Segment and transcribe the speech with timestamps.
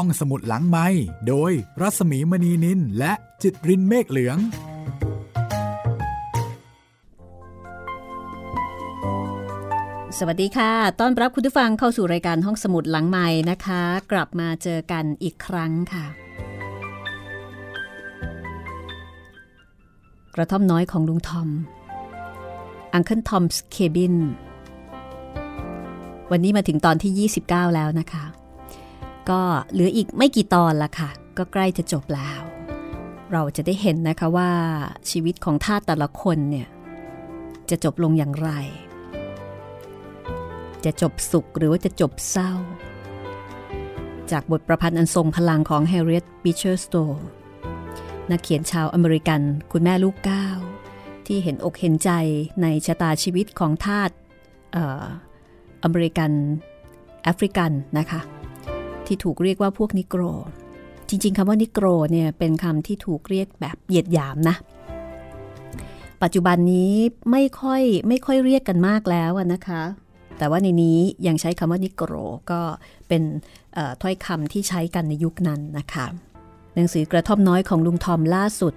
[0.00, 0.86] ห้องสมุดหลังไม้
[1.28, 4.38] โดยรัสมีมณีนินและจิตรินเมฆเหลือง
[10.18, 13.82] สวัสดีค่ะ ต้อนรับคุณผู้ฟังเข้าสู่รายการห้องสมุดหลังใหม่นะคะ
[14.12, 16.06] กลับมาเจอกันอีกครั้งค่ะ
[20.34, 21.48] กระท่อมน้อยของลุงทอม
[22.96, 24.16] Uncle Tom's Cabin
[26.30, 28.24] วันนี้มาถึงตอนที่ 29 แล้วนะคะ
[29.30, 29.40] ก็
[29.72, 32.40] เหลืออีกไม่กี่ตอนละค่ะ ก็ใกล้จะจบแล้ว
[33.32, 34.50] เราจะได้เห็นนะคะว่า
[35.10, 36.68] ชีวิตของทาสแต่ละคนเนี่ย
[37.70, 38.50] จะจบลงอย่างไร
[40.84, 42.52] จะจบสุขหรือว่าจะจบเศร้า
[44.30, 47.20] จากบทประพันธ์อันทรงพลังของ Harriet Beecher Stowe
[48.30, 49.40] นักเขียนชาวอเมริกัน
[49.72, 50.46] คุณแม่ลูกเก้า
[51.26, 52.10] ที่เห็นอกเห็นใจ
[52.62, 54.10] ในชะตาชีวิตของทาส
[55.84, 56.30] อเมริกัน
[57.22, 58.20] แอฟริกันนะคะ
[59.06, 60.22] ที่ถูกเรียกว่าพวกนิโกร
[61.08, 64.56] จริง ๆคำว่านิโกรเนี่ยเป็นคำที่ถูกเรียกแบบเหยียดหยามนะ
[66.22, 66.92] ปัจจุบันนี้
[67.30, 69.82] ไม่ค่อยไม่ค่อยเรียกกันมากแล้วนะคะ
[70.38, 72.12] แต่ว่าในนี้ยังใช้คำว่านิโกร
[72.50, 72.60] ก็
[73.08, 73.22] เป็น
[74.02, 76.06] ถ้อยคำที่ใช้กันในยุคนั้นนะคะ
[76.74, 78.74] หนังสือกระท่อมน้อยของลุงทอมล่าสุด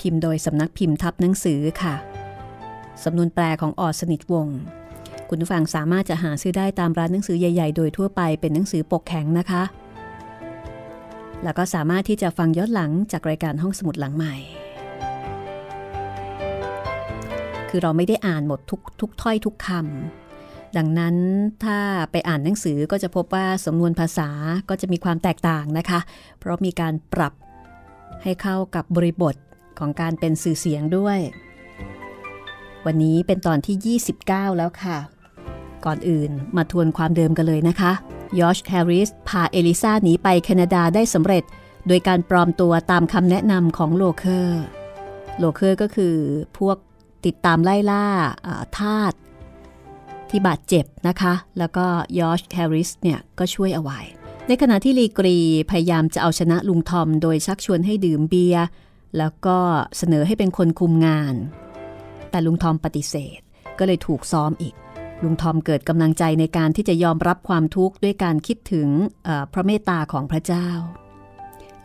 [0.00, 1.94] พิมพ์โดยสำนักพิมพ์ทับหนังสือค่ะ
[3.04, 4.58] สำนวนแปลของออสนิทวงศ์
[5.30, 9.62] คุณผู้ฟังสามารถจะหาซื้อได้ตามร้านหนังสือใหญ่ ๆ โดยทั่วไปเป็นหนังสือปกแข็งนะคะ
[11.44, 14.34] แล้วก็สามารถที่จะฟังย้อนหลังจากรายการห้องสมุดหลังใหม่
[17.68, 21.16] คือเราไม่ได้อ่านหมดทุกทุกถ้อยทุกคำดังนั้น
[21.64, 21.78] ถ้า
[22.10, 24.30] ไปอ่านหนังสือก็จะพบว่าสำนวนภาษา
[24.68, 26.00] ก็จะมีความแตกต่างนะคะ
[26.38, 27.34] เพราะมีการปรับ
[28.22, 29.34] ให้เข้ากับบริบท
[29.78, 31.18] ของการเป็นสื่อเสียงด้วย
[32.86, 34.98] วันนี้เป็นตอนที่ 29 แล้วค่ะ
[35.84, 37.92] ก่อนอื่นมาทวนความเดิมกันเลยนะคะ
[38.40, 41.44] ยอร์ชแฮร์ริสพาเอลิซาหนีไปแคนาดาได้สำเร็จ
[41.88, 44.62] โดยการปลอมตัวตามคำแนะนำของโลเคอร์
[45.38, 46.14] โลเคอร์ก็คือ
[46.58, 46.76] พวก
[47.26, 48.04] ติดตามไล่ล่า
[48.78, 49.12] ทาส
[50.30, 51.86] ที่บาดเจ็บนะคะ แล้วก็
[52.20, 53.98] ยอชแฮร์ริสเนี่ยก็ช่วยเอาไว้
[54.48, 55.38] ในขณะที่ลีกรี
[55.70, 58.66] พยายามจะเอาชนะลุงทอม โดยชักชวนให้ดื่มเบียร์
[59.18, 59.58] แล้วก็
[59.96, 61.34] เสนอให้เป็นคนคุมงาน
[62.30, 63.40] แต่ลุงทอมปฏิเสธ
[63.78, 64.74] ก็เลยถูกซ้อมอีก
[65.22, 68.88] ลุงทอมเกิดกำลังใจในการที่จะยอมรับความทุกข์ด้วยการคิดถึง
[69.52, 70.68] พระเมตตาของพระเจ้า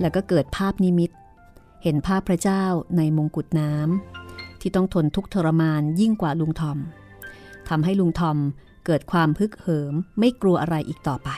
[0.01, 1.11] แล้วก็เกิดภาพนิมิต
[1.83, 2.63] เห็นภาพพระเจ้า
[2.97, 6.77] ในมงกุฎน้ำที่ต้องทนทุกทรมานยิ่งกว่าลุงทอม
[7.69, 8.37] ทำให้ลุงทอม
[8.85, 11.29] เกิดความพึกเหิมไม่กลัวอะไรอีกต่อไป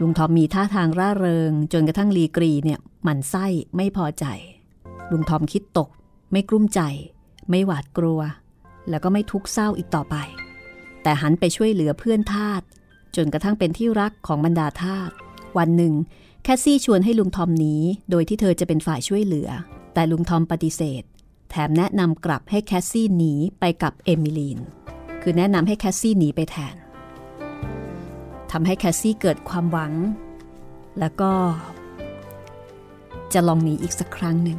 [0.00, 4.26] ลุงทอมมีท่าทางร่าเริง จนกระทั่งลีกรีเนี่ยหมันไส้ไม่พอใจ
[5.12, 5.88] ลุงทอมคิดตก
[6.32, 6.80] ไม่กลุ้มใจ
[7.50, 8.20] ไม่หวาดกลัว
[8.88, 10.16] แล้วก็ไม่ทุกข์เศร้าอีกต่อไป
[11.04, 12.62] แต่หันไปช่วยเหลือเพื่อนทาส
[13.16, 15.10] จนกระทั่งเป็นที่รักของบรรดาทาส
[15.58, 15.94] วันหนึ่ง
[16.42, 17.74] แคสซี่ชวนให้ลุงทอมหนี
[18.10, 19.48] โดยที่เธอจะเป็นฝ่ายช่วยเหลือ
[19.94, 21.02] แต่ลุงทอมปฏิเสธ
[21.50, 24.58] แถมแนะนำกลับให้แคสซี่หนีไปกับเอมิลีน
[25.22, 26.74] คือแนะนำให้แคสซี่หนีไปแทน
[28.50, 29.92] ทำให้แคสซี่เกิดความหวัง
[31.00, 31.32] แล้วก็
[33.32, 34.58] จะลองหนีอีกสักครั้งหนึ่ง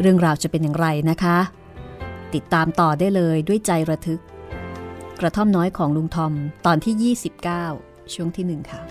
[0.00, 1.36] เรื่องราวจะเป็นอย่างไรนะคะ
[2.34, 4.22] ติดตามต่อได้เลยด้วยใจระทึก
[5.20, 6.32] กระท่อมน้อยของลุงทอม
[6.66, 7.14] ตอนที่
[7.70, 8.82] 29 ช่วงที่หนึ่งค่ะ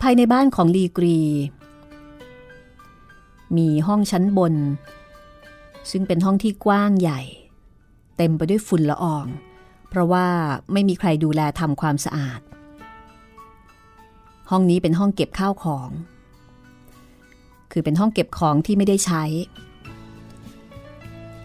[0.00, 1.18] ภายในบ้านของลีกรี
[3.56, 4.54] มีห้องชั้นบน
[5.90, 7.20] ซึ่งเป็นห้องที่กว้างใหญ่
[8.16, 9.26] เต็มไปด้วยฝุ่นละออง
[9.88, 10.26] เพราะว่า
[10.72, 12.40] ไม่มีใครดูแลทำความสะอาด
[14.50, 15.88] ห้องนี้เป็นห้องเก็บข้าวของ
[17.76, 19.24] คือเป็นห้องเก็บของที่ไม่ได้ใช้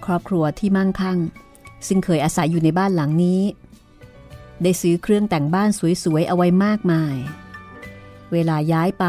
[0.05, 1.19] ครอบครัวที่มั่งคั่ง
[1.87, 3.41] ซึ่งเคยอาศัยอยู่ในบ้านหลังนี้
[4.63, 5.69] ได้ซื้อเครื่องแต่งบ้าน
[6.03, 7.15] สวยๆเอาไว้มากมาย
[8.31, 9.05] เวลาย้ายไป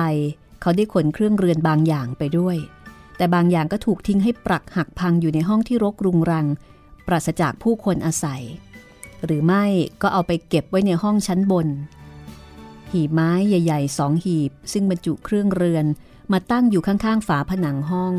[0.61, 2.57] เขาได้ขนเครื่องเรือนบางอย่างไปด้วย
[3.17, 6.47] แต่บางอย่างก็ถูกทิ้งให้ปรักหักพังอยู่ในห้องที่รกรุงรัง
[7.07, 8.43] ปราศจากผู้คนอาศัย
[9.25, 9.65] หรือไม่
[10.03, 11.69] ก็เอาไปเก็บไว้ในห้องชั้นบน
[12.93, 15.87] หีบไม้ใหญ่ๆสองหีบ ซึ่งบรรจุเครื่องเรือน
[16.33, 18.15] มาตั้งอยู่ข้างๆฝาผนังห้อง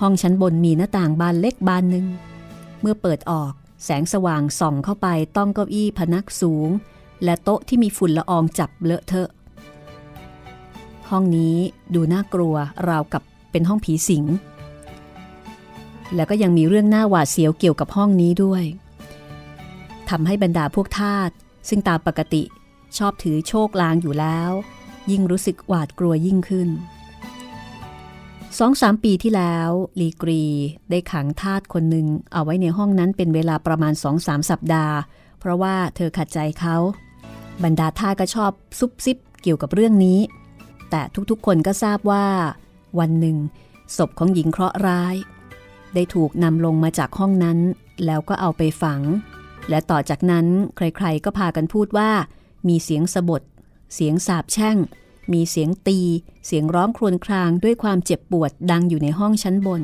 [0.00, 2.06] ห้องชั้นบนมีหน้าต่างบานเล็กบานหนึ่ง
[2.80, 3.52] เมื่อเปิดออก
[3.84, 6.68] แสงสว่างส่องเข้าไปต้องเก้าอี้พนักสูง
[7.24, 9.28] และโต๊ะที่มีฝุ่นละอองจับเลอะเทอะ
[11.10, 11.56] ห้องนี้
[11.94, 12.54] ดูน่ากลัว
[12.88, 14.24] ราวกับเป็นห้องผีสิง
[16.14, 18.64] แล้วก็ยังมีเรื่องน่าหวาดเสียวเกี่ยวกับห้องนี้ด้วย
[20.08, 21.30] ทำให้บรรดาพวกทาส
[21.68, 22.42] ซึ่งตามปกติ
[22.98, 24.50] ชอบถือโชคลางอยู่แล้ว
[25.10, 26.68] ยิ่งรู้สึกหวาดกลัวยิ่งขึ้น
[28.58, 29.70] สองสามปีที่แล้ว
[30.00, 30.42] ลีกรี
[30.90, 34.96] ได้ขังทาสคนหนึ่งเอาไว้ในห้องนั้นเป็นเวลาประมาณสองสามสัปดาห์
[35.40, 36.76] เพราะว่าเธอขัดใจเขา
[37.64, 40.18] บรรดาท่าก็ชอบซุบซิบเกี่ยวกับเรื่องนี้
[40.90, 42.26] แต่ทุกๆคนก็ทราบว่า
[42.98, 43.36] วันหนึ่ง
[43.96, 45.14] ศพของหญิงเคราะห์ร้าย
[45.94, 47.58] ได้ถูกนำลงมาจากห้องนั้น
[48.06, 49.00] แล้วก็เอาไปฝัง
[49.68, 50.46] และต่อจากนั้น
[50.76, 52.10] ใครๆก็พากันพูดว่า
[52.68, 53.42] มีเสียงสะบด
[53.94, 54.76] เสียงสาบแช่ง
[55.32, 55.98] มีเสียงตี
[56.46, 59.82] เสียงร้องครวญครางด้วยความเจ็บปวดดังอยู่ในห้องชั้นบน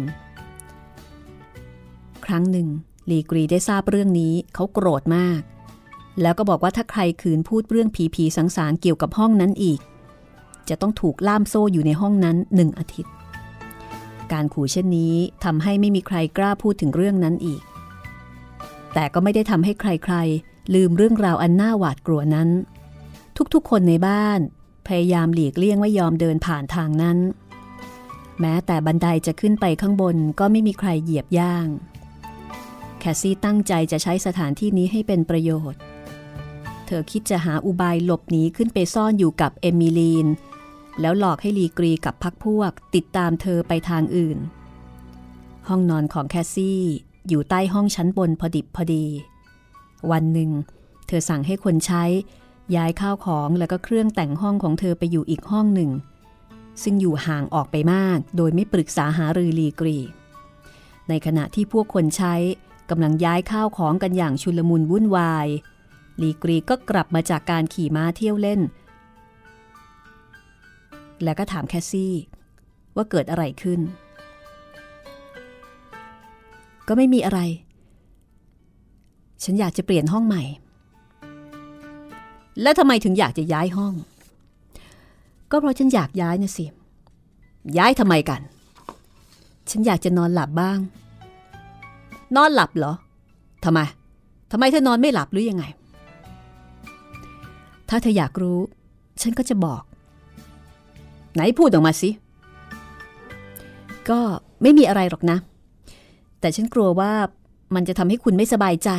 [2.25, 2.69] ครั้งหนึ่ง
[3.11, 5.41] ลีกรีได้ทราบเรื่องนี้เขาโกรธมาก
[6.23, 9.81] แล้วก็บอกว่าถ้าใครคืนพูดเรื่องผีผีสังสารเกี่ยวกับห้องนั้นอีก
[10.69, 13.13] จะต้องถูกล่ามโซ่อยู่ในห้องนั้นหนึ่งอาทิตย์
[14.33, 15.15] การขู่เช่นนี้
[15.45, 17.63] ทำให้ไม่มีใครกล้าพูดถึงเรื่องนั้นอีก
[18.95, 22.49] แต่ก็ไม่ได้ทำให้ใครๆ ลืมเรื่องราวอันน่าหวาดกลัวนั้น
[23.55, 24.41] ทุกๆ คนในบ้าน
[24.87, 27.19] พยายามหลีกเลี่ยงไม่ยอมเดินผ่านทางนั้น
[28.41, 31.69] แม้แต่บันไดจะขึ้นไปข้างบนก็ไม่มีใครเหยียบย่าง
[32.99, 35.81] แคสซี่ตั้งใจจะใช้สถานที่นี้ให้เป็นประโยชน์
[36.87, 40.27] เธอคิดจะหาอุบายหลบหนีขึ้นไปซ่อนอยู่กับเอมิลีน
[41.01, 44.39] แล้วหลอกให้ลีกรีกับพักพวกติดตามเธอไปทางอื่น
[45.69, 46.81] ห้องนอนของแคสซี่
[47.29, 49.05] อยู่ใต้ห้องชั้นบนพอดิบพอดี
[50.11, 50.51] วันหนึ่ง
[51.07, 52.05] เธอสั่งให้คนใช้
[52.77, 55.91] ย้ายข้าวของแล้วก็เครื่องแต่งห้องของเธอไปอยู่อีกห้องหนึ่ง
[56.83, 59.99] ซึ่งอยู่ห่างออกไปมากโดยไม่ปรึกษาหารือลีกรี
[61.09, 62.35] ในขณะที่พวกคนใช้
[62.91, 65.49] กำลังย้ายข้าวของกันอย่างชุลมุนวุ่นวาย
[66.23, 68.61] ลีกรีก็กลับมาจากการขี่ม้าเที่ยวเล่น
[71.25, 72.15] แล้วก็ถามแคสซี่
[72.97, 73.81] ว่าเกิดอะไรขึ้น
[76.89, 77.41] ก็ไม่มีอะไร
[79.43, 80.43] ฉันอยากจะเปลี่ยนห้องใหม่
[82.63, 83.95] แล้วทำไมถึงอยากจะย้ายห้อง
[85.51, 86.65] ก็เพราะฉันอยากย้ายนะสิ
[87.79, 88.41] ย้ายทำไมกัน
[89.71, 90.79] ฉันอยากจะนอนหลับบ้าง
[92.37, 92.93] นอนหลับเหรอ
[93.65, 93.81] ทำไม
[94.53, 95.65] ทำไมเธอนอนไม่หลับหรือยังไง
[97.89, 98.59] ถ้าเธออยากรู้
[99.23, 99.83] ฉันก็จะบอก
[101.35, 102.11] ไหนพูดออกมาสิ
[104.11, 104.21] ก็
[104.63, 105.39] ไม่มีอะไรหรอกนะ
[106.41, 107.13] แต่ฉันกลัวว่า
[107.75, 108.91] มันจะทำให้คุณไม่สบายใจ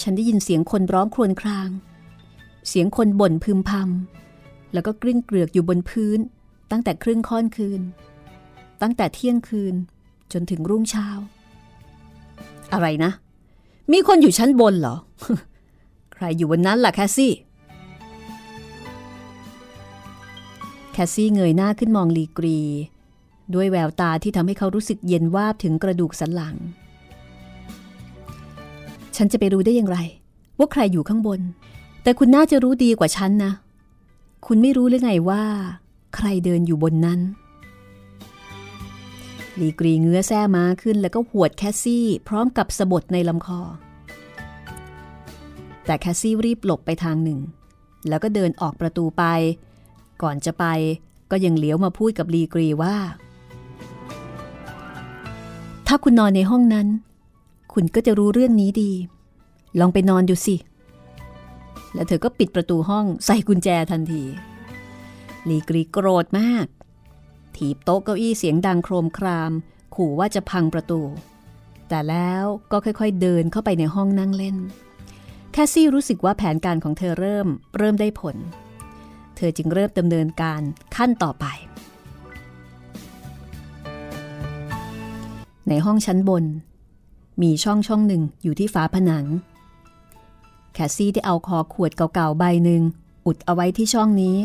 [0.00, 1.68] ฉันได้ยินเสียงคนร้องครวญคราง
[2.68, 6.18] เสียงคนบ่นพึมพำแล้วก็กลิ้งเกลือกอยู่บนพื้น
[6.70, 7.80] ตั้งแต่ครึ่งค่อนคืน
[8.82, 9.74] ตั้งแต่เที่ยงคืน
[10.32, 11.08] จนถึงรุ่งเช้า
[12.72, 13.10] อะไรนะ
[13.92, 14.96] มีคนอยู่ชั้นบนเหรอ
[16.12, 17.32] ใครอยู่บนนั้นล่ะแคสซี่
[20.92, 22.58] แคสซี่เงยหน้าขึ้นมองลีกรี
[23.54, 26.56] ด้วยแววตาที่ทำให้เขารู้สึกเย็นวาบถึงกระดูกสันหลัง
[29.16, 29.98] ฉันจะไปรู้ได้อย่างไร
[30.58, 31.40] ว่าใครอยู่ข้างบน
[32.02, 33.52] แต่คุณน่าจะรู้ดีกว่าฉันนะ
[34.46, 35.42] คุณไม่รู้หรือไงว่า
[36.14, 37.20] ใครเดินอยู่บนนั้น
[39.60, 43.60] ลีกรีเงื้อแส้ม้าขึ้นแล้วก็หวดแคสซี่พร้อมกับสบถในลำคอ
[45.86, 47.40] แต่แคสซี่รีบหลบไปทางหนึ่ง
[48.08, 49.24] แล้วก็เดินออกประตูไป
[50.22, 50.64] ก่อนจะไป
[51.30, 52.96] ก็ยังเหลียวมาพูดกับลีกรีว่า
[55.86, 56.86] ถ้าคุณนอนในห้องนั้น
[57.72, 58.92] คุณก็จะรู้เรื่องนี้ดี
[59.80, 60.56] ลองไปนอนดูสิ
[61.94, 64.24] แล้วเธอก็ปิดประตูห้องใส่กุญแจทันที
[65.48, 66.66] ลีกรีโกรธมาก
[67.56, 69.52] ถีบโต๊ะเก้าอี้เสียงดังโครมคราม
[69.94, 71.00] ขู่ว่าจะพังประตู
[71.88, 74.56] แต่แล้วก็ค่อยๆเดินเข้าไปในห้องนั่งเล่น
[75.52, 77.46] แคสซี่รู้สึกว่าแผนการของเธอเริ่ม
[77.78, 78.36] เริ่มได้ผล
[79.36, 80.62] เธอจึงเริ่มดำเนินการ
[80.96, 81.46] ขั้นต่อไป
[85.68, 86.44] ในห้องชั้นบน
[87.42, 89.26] มีช่องช่องหนึ่งอยู่ที่ฝาผนัง
[90.72, 92.82] แคสซี่ได้เอาคอขวดเก่าๆใบหนึ่ง
[93.26, 94.38] อุดเอาไว้ที่ช่องนี้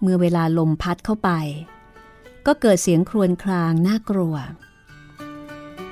[0.00, 1.30] เมื่อเวลาลมพัดเข้าไป
[2.46, 4.34] ก็เกิดเสียงครวญครางน่ากลัว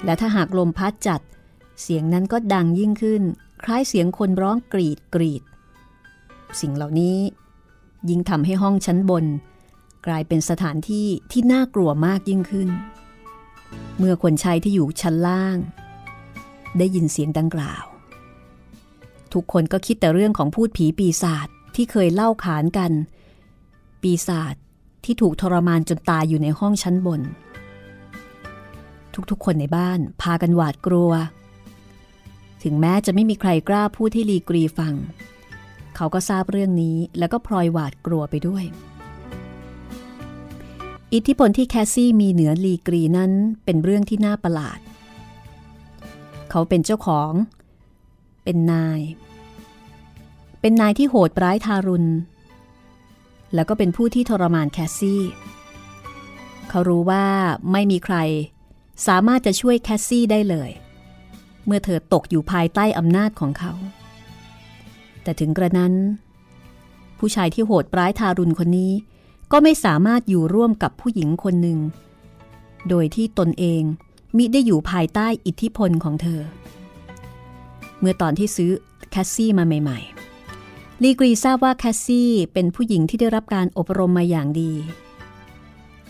[0.04, 1.20] และถ้าหากลมพัดจัด
[1.82, 3.22] เสียงนั้นก็ดังยิ่งขึ้น
[3.64, 5.42] คล้ายเสียงคนร้องกรีดกรีด
[6.60, 7.18] สิ่งเหล่านี้
[8.08, 9.24] ยิ่งทำให้ห้องชั้นบน
[10.06, 12.68] กลายเป็นสถานที่ที่น่ากลัวมากยิ่งขึ้น
[13.98, 15.56] เมื่อคนใช้ที่อยู่ชั้นล่าง
[16.78, 17.84] ได้ยินเสียงดังกล่าว
[19.34, 22.92] ทุกคนก็คิดแต่เรื่องของพูดผีปีศาจที่เคยเล่าขานกัน
[24.02, 24.54] ปีศาจ
[25.04, 27.20] ที่ถูกทรมานจนตายอยู่ในห้องชั้นบน
[29.30, 31.12] ทุกๆ คนในบ้านพากันหวาดกลัว
[32.62, 34.94] ถึงแม้จะไม่มีใครกล้าพูดให้ลีกรีฟัง
[35.96, 38.64] เขาก็ทราบเรื่องนี้แล้วก็พลอยหวาดกลัวไปด้วย
[41.14, 43.32] อิทธิพลที่แคสซี่มีเหนือลีกรีนั้น
[43.64, 44.78] เป็นเรื่องที่น่าประหลาด
[46.50, 47.32] เขาเป็นเจ้าของ
[48.50, 49.00] เป็นนาย
[50.60, 52.08] เป็นนายที่โหดร้ายทารุณ
[53.54, 55.22] แล้วก็เป็นผู้ที่ทรมานแคสซี่
[56.68, 57.24] เขารู้ว่า
[57.72, 58.16] ไม่มีใคร
[59.06, 60.70] สามารถจะช่วยแคสซี่ได้เลย
[61.66, 63.72] เมื่อเธอตกอยู่ภายใต้อำนาจของเขา
[65.22, 65.94] แต่ถึงกระนั้น
[67.18, 68.92] ผู้ชายที่โหดร้ายทารุณคนนี้
[69.52, 71.78] ก็ไม่สามารถอยู่ร่วมกับผู้หญิงคนหนึ่ง
[72.88, 73.82] โดยที่ตนเอง
[74.36, 76.42] มิได้อยู่ภายใต้อิทธิพลของเธอ
[78.00, 78.70] เมื่อตอนที่ซื้อ
[79.10, 84.72] แคสซี่มาใหม่ๆ ลีกรีทราบว่าแคสซี่เป็นผู้หญิงที่ได้รับการอบรมมาอย่างดี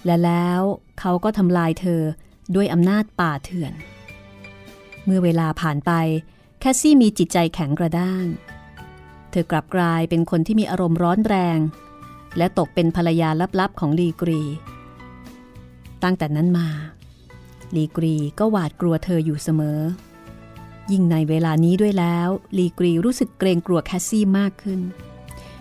[0.05, 0.61] และแล้ว
[1.01, 2.03] เขาก็ทำลายเธอ
[2.55, 3.73] ด้วยอำนาจป่าเถื่อน
[5.05, 5.93] เมื่อเวลาผ่านไป
[6.61, 8.25] แคสซี่มีจิตใจแข็งกระด้าง
[9.31, 11.59] เธอกลับกลายเป็นคนที่มีอารมณ์ร้อนแรง
[12.37, 13.29] และตกเป็นภรรยา
[13.61, 14.43] ลับๆของลีกรี
[16.03, 16.69] ตั้งแต่นั้นมา
[17.77, 19.79] ลีกรีก็หวาดกลัวเธออยู่เสมอ
[20.93, 22.29] ยิ่งในเวลานี้ด้วยแล้ว
[22.59, 24.81] ลีกรีรู้สึกเกรงกลัวแคสซี่มากขึ้น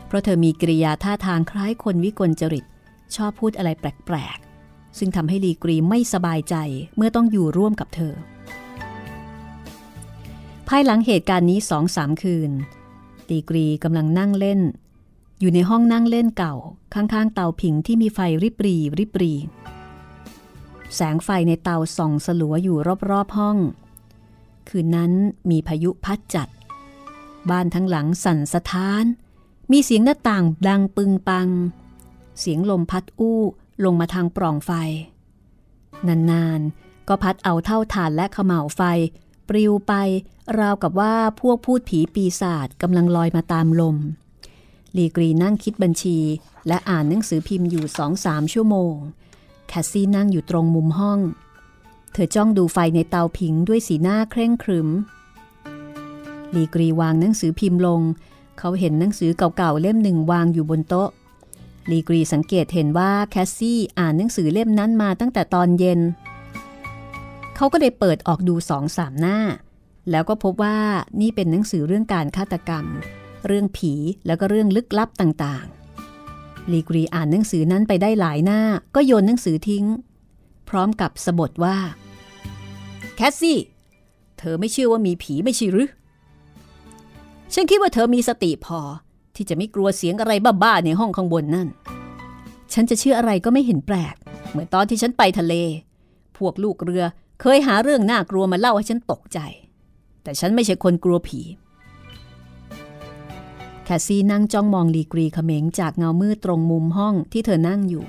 [0.07, 2.65] เพราะเธอมีกิริยาท่าทางคล้ายคนวิกลจริต
[3.15, 6.55] ชอบพูดอะไรแปลกๆ ซึ่งทำให้ลีกรีไม่สบายใจ
[6.95, 8.13] เมื่อต้องอยู่ร่วมกับเธอ
[10.67, 12.51] ภายหลังเหตุการณ์นี้สองสามคืน
[13.29, 14.61] ลีกรีกำลังนั่งเล่น
[15.39, 16.55] อยู่ในห้องนั่งเล่นเก่า
[16.93, 19.33] ข้างๆ เตาผิงที่มีไฟริบรีริบรี
[20.95, 22.77] แสงไฟในเตาส่องสลัวอยู่
[23.09, 23.57] รอบๆห้อง
[24.69, 25.11] คืนนั้น
[25.49, 26.49] มีพายุพัดจัด
[27.49, 29.03] บ้านทั้งหลังสั่นสะท้าน
[29.71, 31.49] มีเสียงหน้าต่างดังปึงปัง
[32.39, 33.41] เสียงลมพัดอู้
[33.83, 34.71] ลงมาทางปล่องไฟ
[36.07, 38.81] นานๆ ก็พัดเอาเถ้าถ่านและเขม่าไฟ
[39.49, 39.93] ปลิวไป
[40.59, 43.97] ราวกับว่าพวกภูตผีปีศาจกำลังลอยมาตามลม
[44.97, 46.17] ลีกรีนั่งคิดบัญชี
[46.67, 48.93] และอ่านหนังสือพิมพ์อยู่สองสามชั่วโมง
[49.67, 51.19] แคสซี่นั่งอยู่ตรงมุมห้อง
[52.17, 54.89] เธอจ้องดูไฟในเตาผิงด้วยสีหน้าเคร่งขรึม
[56.55, 58.01] ลีกรีวางหนังสือพิมพ์ลง
[58.59, 61.09] เขาเห็นหนังสือเก่าๆเล่มหนึ่งวางอยู่บนโต๊ะ
[61.91, 65.99] ลีกรีสังเกตเห็นว่าแคสซี่อ่านหนังสือเล่มนั้นมาตั้งแต่ตอนเย็น
[67.55, 69.37] เขาก็ได้เปิดออกดูสองสามหน้า
[70.11, 70.77] แล้วก็พบว่า
[71.21, 72.85] นี่เป็นหนังสือเรื่องการฆาตกรรม
[73.47, 73.93] เรื่องผี
[74.25, 78.61] แล้วก็เรื่องลึกลับต่างๆ ลีกรีอ่านหนังสือนั้นไปได้หลายหน้า
[78.95, 79.85] ก็โยนหนังสือทิ้ง
[80.69, 81.77] พร้อมกับสบถว่า
[83.19, 83.59] แคสซี่
[84.39, 85.89] เธอไม่เชื่อว่ามีผีไม่ใช่หรือ
[87.53, 88.79] ฉันคิดว่าเธอมีสติพอ
[89.35, 90.33] ที่จะไม่กลัวเสียงอะไร
[90.63, 91.67] บ้าๆในห้องข้างบนนั่น
[92.73, 94.15] ฉันจะเชื่ออะไรก็ไม่เห็นแปลก
[94.49, 95.53] เหมือนตอนที่ฉันไปทะเล
[96.37, 97.03] พวกลูกเรือ
[97.41, 99.39] เคยหาเรื่องน่ากลัวมาเล่าให้ฉันตกใจ
[100.23, 101.41] แต่ฉันไม่ใช่คนกลัวผี
[103.83, 108.05] แคสซี่นั่งจ้องมองลีกรีเขมงจากเงามืดตรงมุมห้องที่เธอนั่งอยู่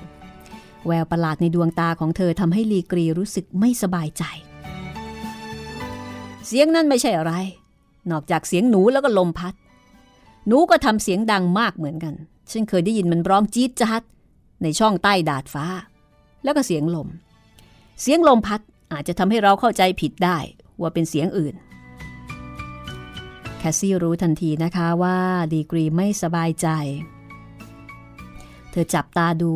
[0.87, 4.23] แววประหลาดในดวงตาของเธอทำให้ลีกรีรู้สึกไม่สบายใจ
[6.51, 7.33] เสียงนั้นไม่ใช่อะไร
[8.11, 9.53] นอกจากเสียงหนูแล้วก็ลมพัด
[10.47, 12.13] หนูก็ทำเสียงดังมากเหมือนกัน
[12.51, 14.01] ฉันเคยได้ยินมันร้องจี๊ดจ๊าด
[14.63, 15.65] ในช่องใต้ดาดฟ้า
[16.43, 17.07] แล้วก็เสียงลม
[18.01, 18.61] เสียงลมพัด
[18.93, 20.37] อาจจะทำให้เราเข้าใจผิดได้
[20.81, 21.55] ว่าเป็นเสียงอื่น
[23.57, 25.17] แคสซี่รู้ทันทีนะคะว่า
[25.53, 26.67] ดีกรีไม่สบายใจ
[28.71, 29.53] เธอจับตาดู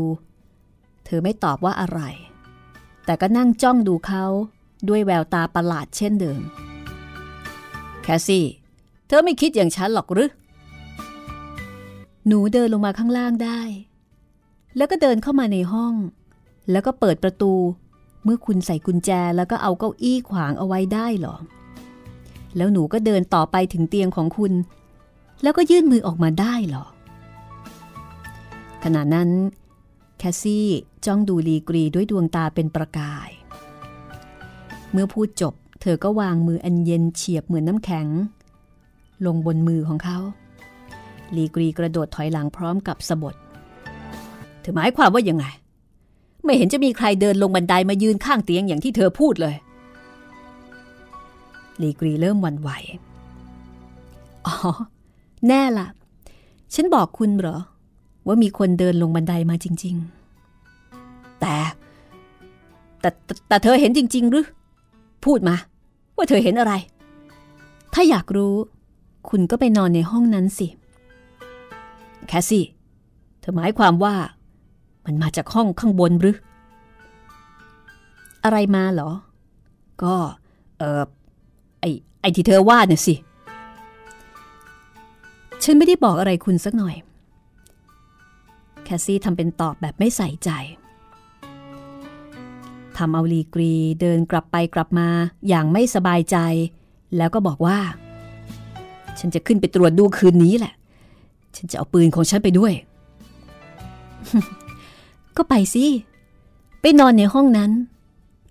[1.06, 2.02] เธอไม่ตอบว่าอะไร
[3.06, 4.26] แต่ก็นั่งจ้องดูเขา
[4.90, 6.42] ด้วยแววตาประหลาดเช่นเดิม
[8.04, 8.46] แคสซี่
[9.08, 10.30] เธอไม่คิดอย่างฉันหรอกหรือ
[12.28, 13.62] หนูเดินลงมาข้างล่างได้
[14.78, 15.94] แล้วก็เดินเข้ามาในห้อง
[16.72, 17.54] แล้วก็เปิดประตู
[18.24, 21.36] เมื่อคุณใส่กุญแจแล้วก็เอาเก้าอี้ขวางเอาไว้ได้หรอ
[22.58, 24.54] แล้วหนูก็เดินต่อไปถึงเตียงของคุณ
[25.44, 26.86] แล้วก็ยื่นมือออกมาได้หรอ
[28.84, 29.30] ขณะนั้น
[30.18, 30.68] แคสซี่
[31.06, 33.30] จ้องดูลีกรีด้วยดวงตาเป็นประกาย
[34.92, 35.54] เมื่อพูดจบ
[35.86, 38.08] เธอก็วางมืออันเย็นเฉียบเหมือนน้ำแข็ง
[39.26, 40.18] ลงบนมือของเขา
[41.36, 43.36] ลีกรีกระโดดถอยหลังพร้อมกับสบถ
[44.62, 45.46] เธอหมายความว่ายังไง
[46.44, 49.56] ไม่เห็นจะมีใครเดินลงบันไดมายืนข้างเตียงอย่างที่เธอพูดเลย
[51.82, 52.70] ลีกรีเริ่มหวั่นไหว
[54.46, 54.56] อ๋อ
[55.48, 55.88] แน่ละ
[56.74, 57.58] ฉันบอกคุณเหรอ
[58.28, 59.96] ว่ามีคนเดินลงบันไดมาจริง
[60.68, 61.56] ๆ แต่
[63.02, 63.10] แต่
[63.48, 64.46] แต่เธอเห็นจริง ๆ หรือ
[65.26, 65.56] พูดมา
[66.16, 66.74] ว่าเธอเห็นอะไร
[67.94, 68.56] ถ้าอยากรู้
[69.30, 70.68] คุณก็ไปนอนในห้องนั้นสิ
[72.28, 72.66] แคสซี่
[73.40, 74.16] เธอหมายความว่า
[75.06, 76.38] มันมาจากห้องข้างบนหรือ
[78.44, 79.12] อะไรมาเหรอ
[80.04, 80.16] ก็
[80.78, 81.04] เออ
[81.80, 81.86] ไอ
[82.22, 83.16] ไอที่เธอว่าเนี่ยสิ
[85.64, 86.96] ฉันไม่ได้บอกอะไรคุณสักหน่อย
[88.84, 90.50] แคสซี่ทำเป็นตอบแบบไม่ใส่ใจ
[92.98, 95.08] ทำเอาลีกรีเดินกลับไปกลับมา
[95.48, 96.38] อย่างไม่สบายใจ
[97.18, 97.80] แล้วก็บอกว่า
[99.20, 100.74] ฉันจะขึ้นไปตรวจดูคืนนี้แหละ
[101.56, 102.74] ฉันจะเอาปืนของฉันไปด้วย
[105.38, 105.86] ก็ไปสิ
[106.82, 107.72] ไปนอนในห้องนั้น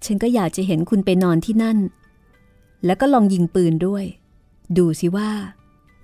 [0.05, 1.79] ฉันก็อยากจะเห็นคุณไปนอนที่นั่น
[2.87, 4.05] แล้วก็ลองยิงปืนด้วย
[4.79, 5.31] ดูสิว่า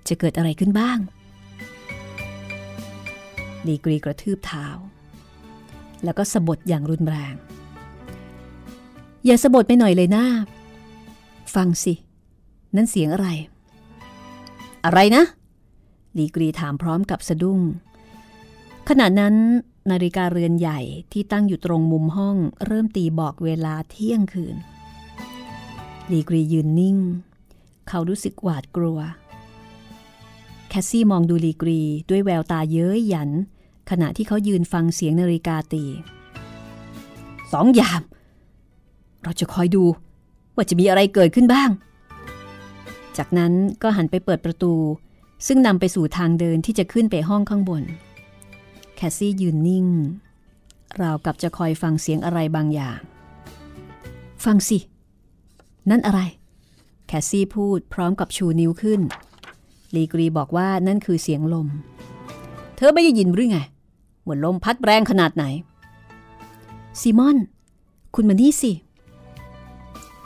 [0.07, 0.99] จะเกิดอะไรขึ้นบ้าง
[3.67, 4.67] ลีกรีกระทืบเท้า
[6.03, 7.35] แล้วก็สะบดอย่างรุนแรง
[9.25, 10.23] อย่าสะบดไปหน่อยเลยนะ
[11.55, 11.93] ฟังสิ
[12.75, 13.27] นั่นเสียงอะไร
[14.85, 15.23] อะไรนะ
[16.17, 17.59] ลีกรีถามพร้อมกับสะดุ้ง
[18.89, 19.35] ขณะนั้น
[19.91, 20.79] นาฬิกาเรือนใหญ่
[21.11, 24.55] ที่ตั้งอยู่ตรงมุมห้องเริ่มตีบอกเวลาเที่ยงคืน
[26.11, 26.97] ลีกรียืนนิ่ง
[27.87, 28.99] เขารู้สึกหวาดกลัว
[30.69, 33.29] แคสซี่มองดูลีกรีด้วยแววตาเย้ยหยัน
[33.89, 35.85] ขณะที่เขายืนฟังเสียงนาฬิกาตี
[37.51, 38.01] สองยาม
[39.23, 39.83] เราจะคอยดู
[40.55, 41.69] ว่าจะมีอะไรเกิดขึ้นบ้าง
[43.17, 44.73] จากนั้นก็หันไปเปิดประตู
[45.47, 47.83] ซึ่งนำไปสู่ทางเดินที่จะขึ้นไปห้องข้างบน
[48.95, 49.85] แคสซี่ยืนนิ่ง
[51.01, 52.99] ราวกับจะคอยฟังเสียงอะไรบางอย่าง
[54.45, 54.77] ฟังสิ
[55.89, 56.21] นั่นอะไร
[57.07, 59.01] แคสซี่พูดพร้อมกับชูนิ้วขึ้น
[59.95, 61.67] ลีกรีบอกว่านั่นคือเสียงลม
[62.75, 63.59] เธอไม่ได้ยินหรือไง
[64.25, 65.45] ว่าลมพัดแรงขนาดไหน
[66.99, 67.37] ซีมอน
[68.15, 68.71] คุณมานี่สิ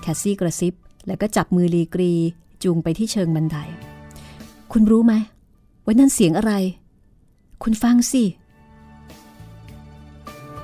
[0.04, 0.74] แคสซี่กระซิบ
[1.08, 2.14] แล้วก็จับมือลีกรี
[2.64, 3.58] จูงไปที่เชิงบันได
[4.72, 5.14] คุณรู้ไหม
[5.86, 6.54] ว่านั่นเสียงอะไร
[7.64, 8.24] คุณฟังสิ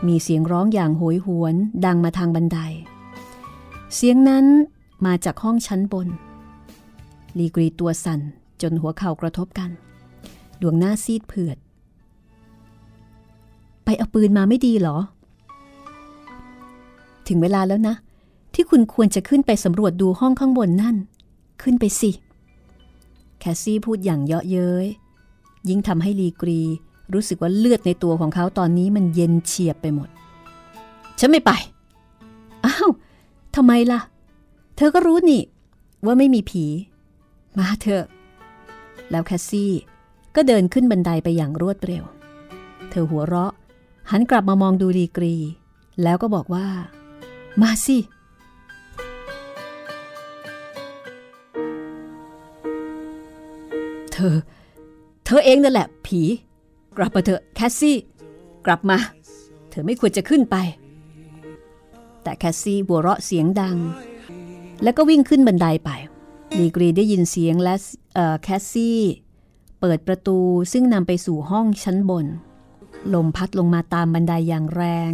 [0.08, 1.56] มีเสียงร้องอย่างโหยหวน
[1.86, 2.60] ดังมาทางบันได
[3.96, 4.46] เสียงนั้น
[5.06, 6.08] มาจากห้องชั้นบน
[7.38, 8.20] ลีกรีตัวสั่น
[8.62, 9.70] จนหัวเข่ากระทบกัน
[10.62, 11.58] ดวงหน้าซีดเผือด
[13.84, 14.98] ไปเอาปืนมาไม่ดีหรอ
[17.28, 17.96] ถึงเวลาแล้วนะ
[18.54, 20.96] ที่คุณควรจะขึ้นไปสำรวจดูห้องข้างบนนั่น
[21.62, 22.12] ขึ้นไปสิ
[23.40, 24.88] แคสซี่พูดอย่างเยาะเย้ย
[25.70, 26.62] ยิ่งทำให้ลีกรี
[27.14, 30.10] รู้สึกว่าเลือดในตัวของเขาตอนนี้มันเย็นเฉียบไปหมด
[31.20, 31.52] ฉันไม่ไป
[32.66, 32.90] อ้าว
[33.56, 34.00] ทำไมล่ะ
[34.76, 35.42] เธอก็รู้นี่
[36.06, 36.66] ว่าไม่มีผี
[37.58, 38.06] มาเถอะ
[39.12, 39.72] แล้วแคสซี่
[40.36, 42.04] ก็เดินขึ้นบันไดไปอย่างรวดเร็ว
[42.90, 43.54] เธอหัวเราะ
[44.12, 45.36] หันกลับมามองดูลีกรี
[46.04, 46.68] แล้วก็บอกว่า
[47.62, 47.98] มาสิ
[54.34, 54.36] อ
[55.26, 56.22] เธอเองนั่นแหละ ผี
[56.98, 57.98] กลับมาเถอะแคสซี่
[58.66, 58.98] กลับมา
[59.70, 60.56] เธอไม่ควรจะขึ้นไป
[62.24, 63.78] แต่แคสซี่หัวเราะเสียงดัง
[64.84, 65.90] แล้วก็วิ่งขึ้นบันไดไป
[66.58, 67.74] ลีกรีได้ยินเสียงและ
[68.42, 69.00] แคสซี่
[69.80, 70.38] เปิดประตู
[70.72, 72.26] ซึ่งนำไปสู่ห้องชั้นบน
[73.14, 75.14] ลมพัดลงมาตามบันไดอย่างแรง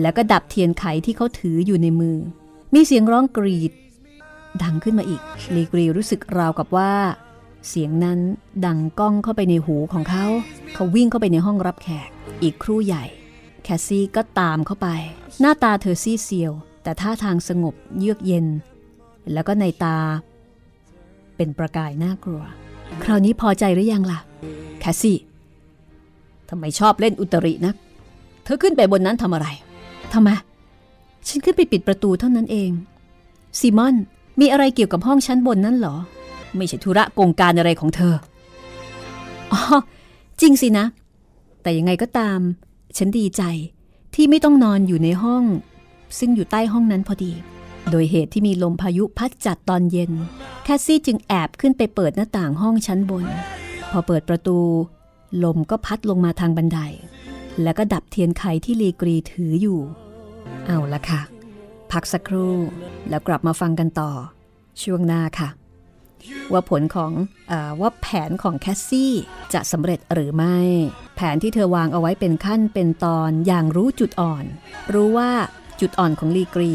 [0.00, 2.16] แล้วก็ดับเทียนไขที่เขาถืออยู่ในมือ
[2.74, 3.72] มีเสียงร้องกรี๊ด
[4.62, 5.22] ดังขึ้นมาอีก
[5.54, 6.92] ลีกรีรู้สึกราวกับว่า
[7.68, 8.20] เสียงนั้น
[8.66, 10.26] ดังก้องเข้าไปในหูของเขา
[10.74, 12.08] เขาวิ่งเข้าไปในห้องรับแขก
[12.42, 13.04] อีกครู่ใหญ่
[13.62, 14.88] แคสซี่ก็ตามเข้าไป
[15.40, 16.52] หน้าตาเธอซีดเซียว
[16.82, 18.46] แต่ท่าทางสงบเยือกเย็น
[19.32, 19.98] แล้วก็ในตา
[21.36, 22.42] เป็นประกายน่ากลัว
[23.02, 24.18] คราวนี้พอใจหรือยังล่ะ
[24.80, 25.18] แคสซี่
[26.48, 27.76] ทำไมชอบเล่นอุตรินัก
[28.44, 29.48] เธอขึ้นไปบนนั้นทำอะไร
[30.12, 30.30] ทำไม
[31.28, 32.70] ฉันขึ้นไปปิดประตูเท่านั้นเอง
[33.58, 33.94] ซีมอน
[34.40, 35.96] มีอะไรเกี่ยวกับห้องชั้นบนนั้นหรอ
[36.56, 38.14] ไม่ใช่ธุระกงการอะไรของเธอ
[39.52, 39.60] อ๋อ
[40.40, 40.86] จริงสินะ
[41.62, 42.38] แต่ยังไงก็ตาม
[42.96, 43.42] ฉันดีใจ
[44.14, 45.44] ที่ไม่ต้องนอนอยู่ในห้อง
[46.18, 47.32] ซึ่งอยู่ใต้ห้องนั้นพอดี
[47.90, 50.12] โดยเหตุที่มีลมพายุพัดจัดตอนเย็น
[50.64, 53.24] แคสซี่จึงแอบขึ้นไปเปิดหน้าต่างห้องชั้นบน
[53.90, 54.58] พอเปิดประตู
[55.44, 56.78] ลมก็พัดลงมาทางบันได
[57.62, 59.80] แล้วก็ดับเทียนไขที่ลีกรีถืออยู่
[60.66, 61.20] เอาละค่ะ
[61.92, 62.54] พักสักครู่
[63.08, 64.10] แล้วกลับมาฟังกันต่อ
[64.82, 65.48] ช่วงหน้าค่ะ
[66.52, 67.12] ว่าผลของ
[67.52, 69.12] อว่าแผนของแคสซี่
[69.54, 70.58] จะสำเร็จหรือไม่
[71.16, 74.44] แผนที่เธอวางเอาไว้เป็นขั้นเป็นตอนอย่างรู้จุดอ่อน
[74.94, 75.30] รู้ว่า
[75.80, 76.72] จุดอ่อนของลีกรี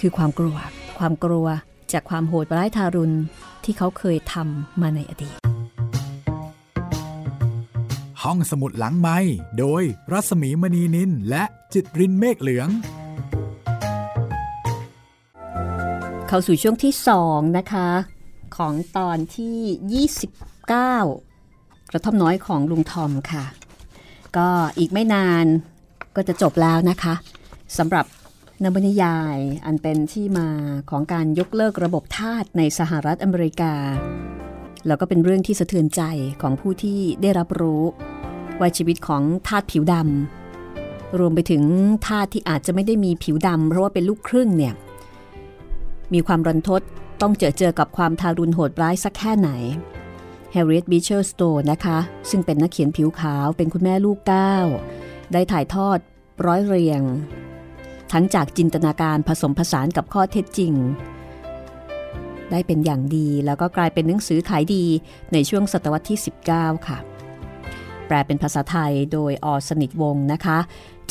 [0.00, 0.56] คือความกลัว
[0.98, 1.46] ความกลัว
[1.92, 3.16] จากความโหดร้ายทารุณ
[3.64, 5.36] ที่เขาเคยทำมาในอดีต
[8.22, 9.18] ห้องสมุดหลังไม้
[9.58, 9.82] โดย
[10.12, 12.68] รัสมีมณีนินและจิตรินเมฆเหลือง
[16.28, 16.92] เข้าสู่ช่วงที่
[17.24, 17.88] 2 นะคะ
[18.56, 23.44] ของตอนที่ 29 กระท่อมน้อยของลุงทอมค่ะ
[24.36, 25.46] ก็อีกไม่นาน
[26.16, 27.14] ก็จะจบแล้วนะคะ
[27.78, 28.06] สำหรับ
[28.62, 29.36] นวนิยาย
[29.66, 30.48] อันเป็นที่มา
[30.90, 33.74] ของการยกเลิกระบบทาสในสหรัฐอเมริกา
[34.86, 36.02] แล้วก็เป็นเรื่องที่สะเทือนใจ
[36.42, 37.82] ของผู้ที่ได้รับรู้
[38.60, 41.62] ว่าชีวิตของทาสผิวดำรวมไปถึง
[42.06, 44.74] ทาสที่อาจจะไม่ได้มีผิวดำเพราะว่าเป็นลูกครึ่งเนี่ย
[46.12, 46.82] มีความรันทด
[47.20, 49.50] ต้องเจอเจอกับความทารุณโหดร้ายสักแค่ไหน
[50.54, 51.98] Harriet Beecher Stowe นะคะ
[52.30, 54.54] ซึ่งเป็นนักเขียนผิวขาวเป็นคุณแม่ลูกเก้า
[55.32, 55.98] ได้ถ่ายทอด
[56.46, 57.02] ร้อยเรียง
[58.12, 60.72] ทั้งจากจินตนาการผสมผสานกับข้อเท็จจริง
[62.50, 64.84] ได้เป็นอย่างดีแล้วก็กลายเป็นหนังสือขายดี
[65.32, 66.18] ในช่วงศตวรรษที่
[66.52, 66.98] 19 ค่ะ
[68.06, 70.58] แปลเป็นภาษาไทยโดยอสนิทวงนะคะ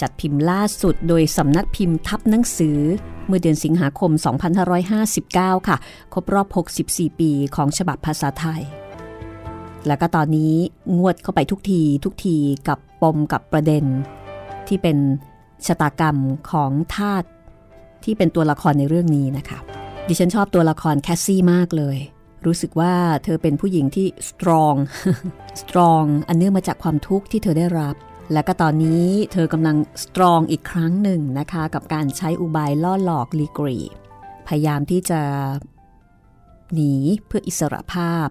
[0.02, 2.80] จัดพิมพ์ล่าสุดโดยสำนักพิมพ์ทับหนังสือ
[3.28, 4.12] เมื่อเดือนสิงหาคม
[4.90, 5.78] 2559 ค่ะ
[6.14, 6.48] ครบรอบ
[6.84, 8.62] 64 ปีของฉบับภาษาไทย
[9.88, 10.54] แล้วก็ตอนนี้
[10.98, 13.84] งวดเข้าไปทุกทีทุกทีกับปมกับประเด็น
[14.68, 14.98] ที่เป็น
[15.66, 16.18] ชะตากรรม
[16.52, 17.24] ของทาต
[18.04, 19.60] ที่เป็นตัวละครในเรื่องนี้นะคะ
[20.08, 21.98] ดิฉันชอบตัวละครแคสซี่มากเลย
[22.46, 24.76] รู้สึกว่าเธอเป็นผู้หญิงที่สตรอง
[25.62, 27.96] สตรองอันเนื่องมาจากความทุกข์ที่เธอได้รับ
[28.32, 33.80] และก็ตอนนี้เธอกำลังสตรองอีกครั้งหนึ่งนะคะ กับการใช้อุบายล่อหลอกลีกรี
[34.48, 35.22] พยายามที่จะ
[36.74, 36.94] หนี
[37.28, 38.28] เพื่ออิสรภาพ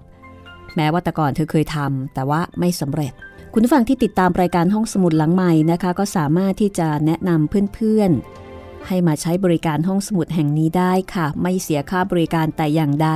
[0.76, 3.12] แม้ว่าแต่ก่อนเธอเคยทำแต่ว่าไม่สำเร็จ
[3.52, 13.11] คุณผู้ฟังที่ติดตามรายการห้องสมุดหลังใหม่นะคะ ก็สามารถที่จะแนะนำเพื่อนๆ ให้มาใช้บริการห้องสมุดแห่งนี้ได้ค่ะ ไม่เสียค่าบริการแต่อย่างใด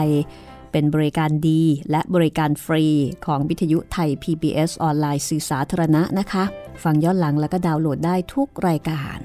[0.78, 2.84] เป็นบริการดี และบริการฟรี
[3.26, 6.44] ของวิทยุไทย PBS ออนไลน์สื่อสาธารณะนะคะ
[6.84, 9.18] ฟังย้อนหลังแล้วก็ดาวน์โหลดได้ทุกรายการ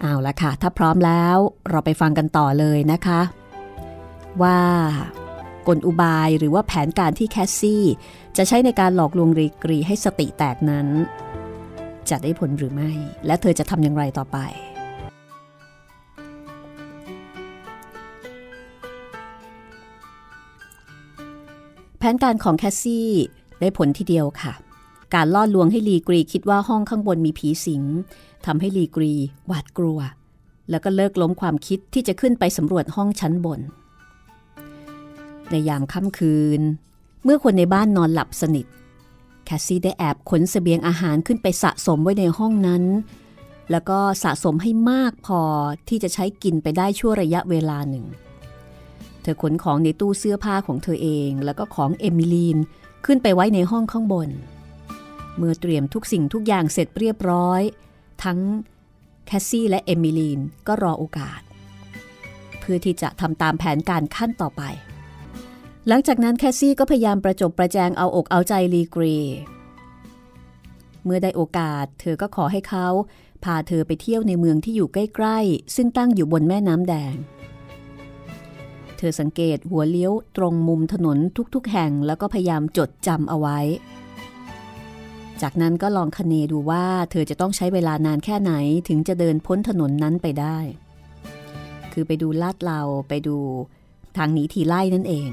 [0.00, 1.36] เอาละค่ะ ถ้าพร้อมแล้ว
[1.70, 3.20] เราไปฟังกันต่อเลยนะคะ
[4.42, 4.58] ว่า
[5.68, 7.84] กลอุบายหรือว่าแผนการที่แคสซี่
[8.36, 10.86] จะใช้ในการหลอกลวงรีกรีให้สติแตกนั้น
[12.10, 12.90] จะได้ผลหรือไม่
[13.26, 14.38] และเธอจะทำอย่างไรต่อไป
[22.04, 23.10] แผนการของแคสซี่
[23.60, 24.52] ได้ผลทีเดียวค่ะ
[25.14, 27.82] การล่อลวงให้ลีกรีคิดว่าห้องข้างบนมีผีสิง
[28.46, 29.12] ทำให้ลีกรี
[29.46, 29.98] หวาดกลัว
[30.70, 33.60] แล้วก็เลิกล้มความคิดที่จะขึ้นไปสำรวจห้องชั้นบน
[35.50, 36.60] ในยามค่ำคืน
[37.24, 38.66] เมื่อคนในบ้านนอนหลับสนิท
[39.44, 42.84] แคสซี่ได้แอบขนเสบียงอาหารขึ้นไปสะสมไว้ในห้องนั้น
[43.70, 45.40] แล้วก็สะสมให้มากพอ
[45.88, 48.06] ที่จะใช้กินไปได้ชั่วระยะเวลาหนึ่ง
[49.24, 52.58] เธอขนของในตู้เสื้อผ้าของเธอเอง แล้วก็ของเอมิลีน
[53.06, 54.28] ขึ้นไปไว้ในห้องข้างบน
[55.36, 57.62] เมื่อเตรียมทุกสิ่งทุกอย่างเสร็จเรียบร้อย
[58.24, 58.38] ทั้ง
[59.26, 61.40] แคสซี่และเอมิลีนก็รอโอกาส
[62.60, 64.62] เพื่อที่จะทำตามแผนการขั้นต่อไป
[65.88, 69.16] หลังจากนั้นแคสซี่ก็พยายามประจบประแจงเอาอกเอาใจลีกรี
[71.04, 72.88] เมื่อได้โอกาส เธอก็ขอให้เขา
[73.44, 77.14] พาเธอไปเที่ยวในเมืองที่อยู่ใกล้ ๆ ซึ่งตั้งอยู่บนแม่น้ำแดง
[79.04, 81.18] ธอสังเกตหัวเลี้ยวตรงมุมถนน
[81.54, 83.58] ทุกๆ แห่งแล้วก็พยายามจดจำเอาไว้
[85.42, 88.52] จากนั้นก็ลองคเนดูว่าเธอจะต้องใช้เวลานานแค่ไหน
[88.88, 90.58] ถึงจะเดินพ้นถนนนั้นไปได้
[91.92, 93.38] คือไปดูลาดเราไปดู
[94.16, 95.30] ทางหนีทีไล่นั่นเอง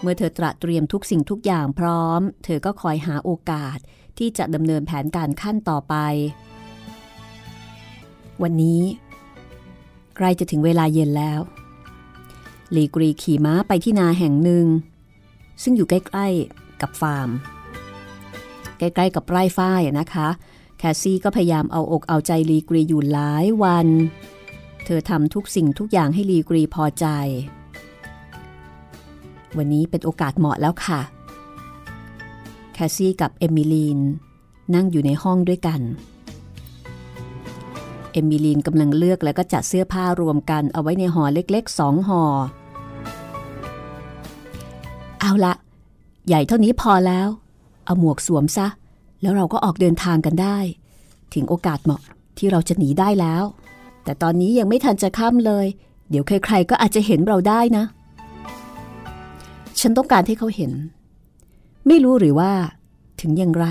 [0.00, 3.78] เมื่อเธอตระเตรียมทุกสิ่งทุกอย่างพร้อม เธอก็คอยหาโอกาส
[4.18, 5.94] ที่จะดำเนินแผนการขั้นต่อไป
[8.42, 8.80] วันนี้
[10.16, 11.40] ใกล้จะถึงเวลาเย็นแล้ว
[12.76, 14.66] ลีกรีขี่ม้าไปที่นาแห่งหนึ่ง
[15.62, 17.28] ซึ่งอยู่ใกล้ๆกับฟาร์ม
[18.78, 20.28] ใกล้ๆกับไร่ฝ้ายนะคะ
[20.78, 23.88] แคสซี่ก็พยายามเอาอกเอาใจลีกรีอยู่หลายวัน
[24.84, 27.06] เธอทำทุกสิ่งทุกอย่างให้ลีกรีพอใจ
[29.56, 31.00] วันนี้เป็นโอกาสเหมาะแล้วค่ะ
[32.72, 33.98] แคสซี่กับเอมิลีน
[34.74, 35.80] นั่งอยู่ในห้องด้วยกัน
[38.12, 42.22] เอมิลีนกำลังเลือกแล้วก็จัดเสื้อผ้ารวมกันเอาไว้ในห่อเล็กๆสองห่อ
[45.22, 45.54] เอาละ
[46.28, 47.28] ใหญ่เท่านี้พอแล้ว
[47.84, 48.66] เอาหมวกสวมซะ
[49.22, 50.58] แล้วเราก็ออกเดินทางกันได้
[51.34, 52.02] ถึงโอกาสเหมาะ
[52.38, 53.44] ที่เราจะหนีได้แล้ว
[54.04, 55.66] แต่ตอนนี้ยังไม่ทันจะค่ำเลย
[56.10, 57.84] เดี๋ยวใครๆก็อาจจะเห็นเราได้นะ
[59.80, 60.72] ฉันต้องการให้เขาเห็น
[61.86, 62.52] ไม่รู้หรือว่า
[63.20, 63.66] ถึงอย่างไร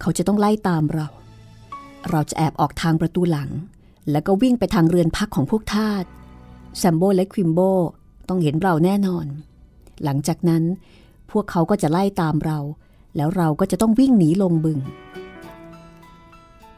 [0.00, 1.06] เขาจะต้องไล่ตามเรา
[2.10, 3.50] เราจะแอบออกทางประตูหลัง
[4.10, 6.04] แล้วก็วิ่งไปทางเรือนพักของพวกทาส
[6.78, 7.60] แซมโบและควิมโบ
[8.28, 9.26] ต้องเห็นเราแน่นอน
[10.04, 10.62] หลังจากนั้น
[11.30, 12.58] พวกเขาก็จะไล่ตามเรา
[13.16, 14.78] แล้วเราก็จะต้องวิ่งหนีลงบึง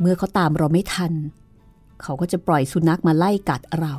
[0.00, 1.12] เมื่อเขาตามเราไม่ทัน
[2.02, 3.94] เขาก็จะปล่อยสุนัขมาไล่กัดเรา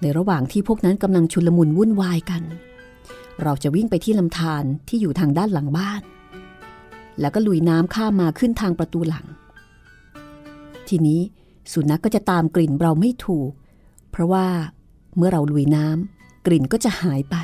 [0.00, 2.42] ในระหว่างที่พวกนั้นกำลังชุลมุนวุ่นวายกัน
[3.42, 6.02] เราจะวิ่งไปที่ลำธารที่อยู่ทางด้านหลังบ้าน
[7.20, 9.26] แล้วก็ลุยน้ำข้ามมาขึ้นทางประตูหลัง
[10.88, 11.20] ทีนี้
[11.72, 13.50] สุนัขกก็จะตามกลิ่นเราไม่ถูก
[14.10, 14.46] เพราะว่า
[15.16, 17.36] เมื่อเราลุยน้ำกลิ่นก็จะหายไป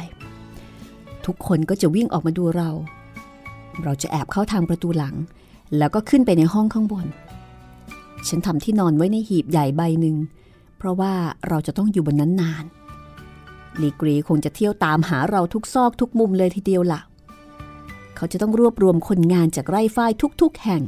[1.26, 2.70] ทุกคนก็จะวิ่งออกมาดูเรา
[3.82, 5.14] เราจะแอบเข้าทางประตูหลัง
[5.78, 7.06] แล้วก็ขึ้นไปในห้องข้างบน
[8.28, 10.16] ฉันทำที่นอนไว้ในหีบใหญ่ใบหนึ่ง
[10.78, 11.12] เพราะว่า
[11.48, 12.64] เราจะต้องอยู่บนนั้นนาน
[13.82, 17.00] ลีกรีคงจะเที่ยวตามหาเราทุกซอกทุกมุมเลยทีเดียวละ่ะ
[18.16, 20.12] เขาจะต้องรวบรวมคนงานจากไร่ฝ้าย
[20.42, 20.82] ทุกๆ แห่ง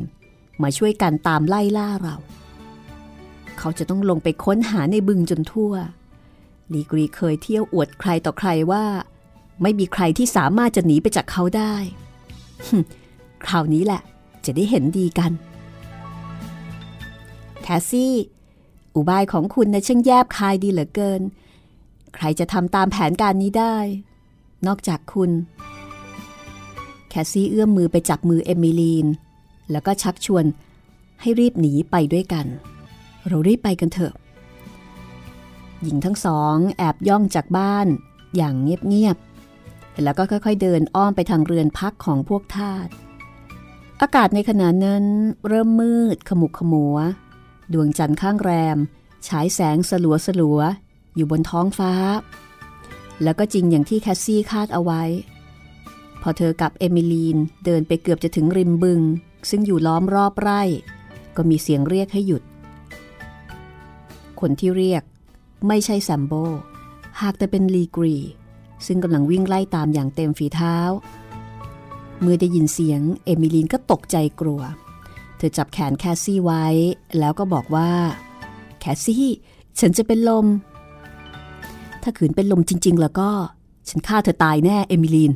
[0.63, 2.17] มาช่วยกันตามไล่ล่าเรา
[3.59, 5.73] เขาจะต้องลงไปค้นหาในบึงจนทั่ว
[6.73, 8.85] ลีกรีเคยเที่ยวอวดใครต่อใครว่า
[9.63, 11.75] ไม่มีใครที่สามารถจะหนีไปจากเขาได้
[13.45, 14.03] คราวนี้แหละ
[14.45, 15.33] จะได้เห็นดีกัน
[17.63, 18.15] แคสซี่
[18.95, 21.21] อุบายของคุณนะช่างแยบคายดีเหลือเกิน
[22.15, 23.77] ใครจะทำตามแผนการนี้ได้
[24.67, 25.31] นอกจากคุณ
[27.09, 29.07] แคสซี่เอื้อมมือไปจับมือเอมิลีน
[29.71, 30.45] แล้วก็ชักชวน
[31.21, 32.47] ให้รีบหนีไปด้วยกัน
[33.27, 34.15] เรารีบไปกันเถอะ
[35.83, 37.87] หญิงทั้งสองแอบย่องจากบ้าน
[38.37, 39.28] อย่างเงียบๆ
[40.03, 42.89] แล้วก็ค่อยๆ เดินอ้อมไปทางเรือนพักของพวกทาส
[44.03, 45.05] อากาศในขณะนั้น
[45.49, 46.97] เริ่มมืดขมุกขมัว
[47.73, 48.79] ดวงจันทร์ข้างแรม
[49.29, 50.61] ฉายแสงสลัวสลัว
[51.15, 51.93] อยู่บนท้องฟ้า
[53.23, 55.03] แล้วก็จริงอย่างที่แคสซี่คาดเอาไว้
[56.23, 59.01] พอเธอกับเอมิลีนเดินไปเกือบจะถึงริมบึง
[59.51, 60.63] ซึ่งอยู่ล้อมรอบไร่
[61.37, 62.43] ก็มีเสียงเรียกให้หยุด
[64.41, 65.03] คนที่เรียก
[65.69, 66.33] ไม่ใช่แซมโบ
[67.21, 68.17] หากแต่เป็นลีกรี
[68.87, 70.77] ซึ่งกำลังวิ่งไล่ตามอย่างเต็มฝีเท้า
[72.21, 74.61] เมื่อได้ยินเสียงเอมิลีนก็ตกใจกลัว
[75.37, 76.65] เธอจับแขนแคสซี่ไว้
[77.19, 77.91] แล้วก็บอกว่า
[78.79, 79.27] แคสซี่
[79.81, 80.47] ฉันจะเป็นลม
[82.03, 83.31] ถ้าขืนเป็นลมจริง ๆ แล้วก็
[83.89, 85.33] ฉันฆ่าเธอตายแน่เอมิลีน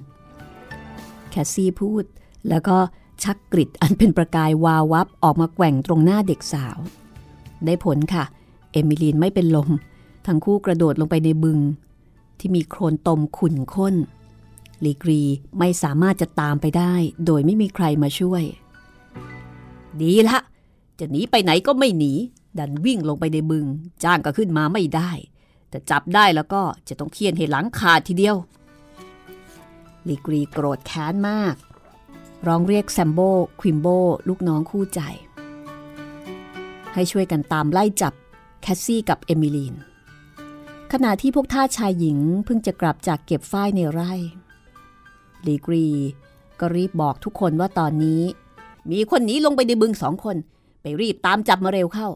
[1.30, 2.04] แคสซี่พูด
[2.48, 2.76] แล้วก็
[3.22, 6.78] ชักกริชอันเป็นประกายวาววับออกมาแกว่งตรงหน้าเด็กสาว
[7.64, 8.24] ได้ผลค่ะ
[8.72, 9.68] เอมิลีนไม่เป็นลม
[10.26, 11.58] ทั้งคู่กระโดดลงไปในบึง
[12.42, 13.94] ที่มีโคลนตมขุ่นข้น
[14.84, 15.22] ลีกรี
[15.58, 16.94] ไม่สามารถจะตามไปได้
[17.26, 18.42] โดยไม่มีใครมาช่วย
[20.00, 20.38] ดีละ
[20.98, 22.12] จะหนีไปไหนก็ไม่หนี
[22.58, 23.66] ดันวิ่งลงไปในบึง
[24.04, 25.10] จ้างก็ขึ้นมาไม่ได้
[25.70, 28.36] แต่จับได้แล้วก็จะต้องเฆี่ยนให้หลังขาดทีเดียว
[30.08, 31.54] ลีกรีโกรธแค้นมาก
[32.46, 33.20] ร้องเรียกแซมโบ
[33.60, 33.86] ควิมโบ
[34.28, 35.00] ลูกน้องคู่ใจ
[36.94, 38.14] ให้ช่วยกันตามไล่จับ
[38.62, 39.74] แคสซี่กับเอมิลีน
[40.92, 44.12] ขณะที่พวกทาสชายหญิงเพิ่งจะกลับจากเก็บฝ้ายในไร่
[45.46, 45.86] ลีกรี
[46.60, 48.22] ก็รีบบอกทุกคนว่าตอนนี้
[48.90, 50.36] มีคนหนีลงไปในบึงสองคน
[50.82, 52.08] ไปรีบตามจับมาเร็วเข้า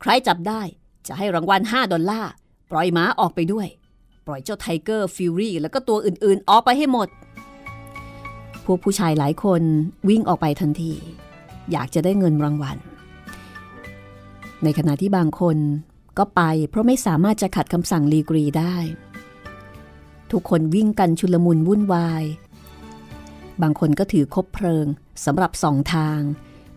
[0.00, 0.62] ใครจับได้
[1.06, 2.30] จะให้รางวัล 5 ดอลลาร์
[2.70, 3.66] ปล่อยหมาออกไปด้วย
[4.26, 7.08] ปล่อยเจ้าไทเกอร์ฟิวรี่แล้วก็ตัวอื่นๆ ออกไปให้หมด
[8.64, 9.62] พวกผู้ชายหลายคน
[10.08, 10.92] วิ่งออกไปทันที
[11.72, 12.76] อยากจะได้เงินรางวัล
[14.62, 15.56] ในขณะที่บางคน
[16.18, 18.76] ก็ไปเพราะไม่สามารถจะขัดคำสั่งลีกรีได้
[20.30, 22.24] ทุกคนวิ่งกันชุลมุนวุ่นวาย
[23.62, 24.86] บางคนก็ถือคบเพลิง
[25.24, 26.20] สำหรับสองทาง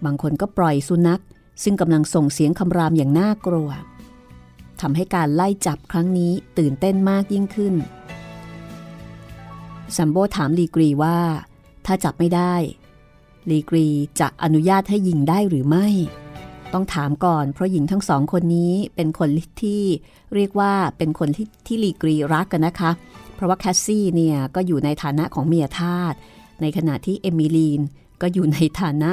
[0.05, 1.21] บางคนก็ปล่อยสุนัข
[1.63, 3.69] ซึ่งกำลังส่งเสียงคำรามอย่างน่ากลัว
[4.81, 7.75] ทำให้การไล่จับครั้งนี้ตื่นเต้นมากยิ่งขึ้น
[9.97, 11.19] แซมโบถามลีกรีว่า
[11.85, 12.55] ถ้าจับไม่ได้
[13.49, 13.87] ลีกรี
[14.19, 15.87] จะอนุญาตให้ยิงได้หรือไม่
[16.75, 19.29] ต้องถามก่อน เพราะหญิงทั้งสองคนนี้เป็นคน
[19.61, 19.81] ที่
[20.35, 22.91] เรียกว่าเป็นคนที่ที่ลีกรีรักกันนะคะ
[23.35, 26.13] เพราะว่าแคสซี่เนี่ยก็อยู่ในฐานะของเมียทาส
[26.61, 27.81] ในขณะที่เอมิลีน
[28.21, 29.11] ก็อยู่ในฐานะ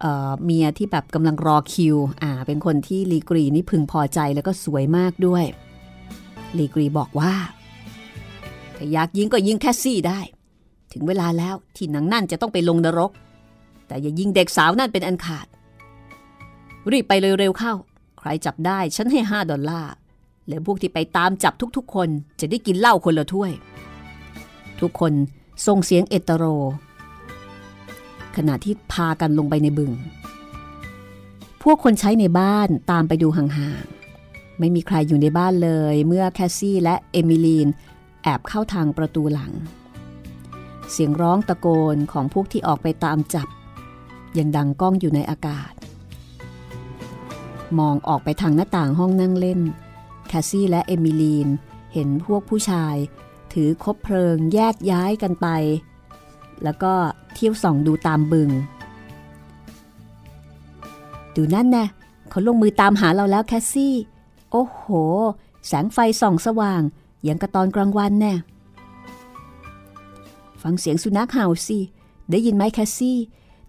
[0.00, 5.44] เมียที่แบบกำลังรอคิวอ่าเป็นคนที่ลีกรีนี่พึงพอใจแล้วก็สวยมากด้วย
[6.58, 7.34] ลีกรีบอกว่า
[8.76, 10.20] ถ้าอยากยิงก็ยิงแคสซี่ได้
[10.92, 13.10] ถึงเวลาแล้วที่หนังนั่นจะต้องไปลงนรก
[13.86, 15.46] แต่อย่ายิงเด็กสาวนั่นเป็นอันขาด
[16.92, 17.74] รีบไปเร็วๆเข้า
[18.18, 19.92] ใครจับได้ฉันให้ห้าดอลลาร์
[20.48, 22.08] แล้วพวกที่ไปตามจับทุกๆ คน
[22.40, 23.52] จะได้กินเหล้าคนละถ้วย
[24.80, 25.12] ทุกคน
[25.66, 26.44] ส่งเสียงเอตโร
[28.36, 29.92] ขณะที่พากันลงไปในบึง
[31.62, 37.68] พวกคนใช้ในบ้านตามไปดูห่างๆ ไม่มีใครอยู่ในบ้านเลย เมื่อแคสซี่และเอมิลีน
[38.22, 39.52] แอบเข้าทางประตูหลัง
[40.90, 43.48] เสียงร้องตะโกนของพวกที่ออกไปตามจับ
[44.38, 45.72] ยังดังก้องอยู่ในอากาศ
[47.78, 49.60] มองออกไปทางหน้าต่างห้องนั่งเล่น
[50.28, 51.48] แคสซี่และเอมิลีน
[51.92, 52.96] เห็นพวกผู้ชาย
[53.52, 55.46] ถือคบเพลิงแยกย้ายกันไป
[56.64, 56.92] แล้วก็
[57.34, 58.50] เที่ยวส่องดูตามบึง
[61.36, 61.84] ดูนั่นแน่
[62.30, 63.94] เขาลงมือตามหาเราแล้วแคสซี่
[64.50, 64.84] โอ้โห
[65.66, 66.82] แสงไฟส่องสว่าง
[67.24, 68.34] อย่างกะตอนกลางวันแน่
[70.62, 71.78] ฟังเสียงสุนัขเห่าสิ
[72.30, 73.18] ได้ยินไหมแคสซี่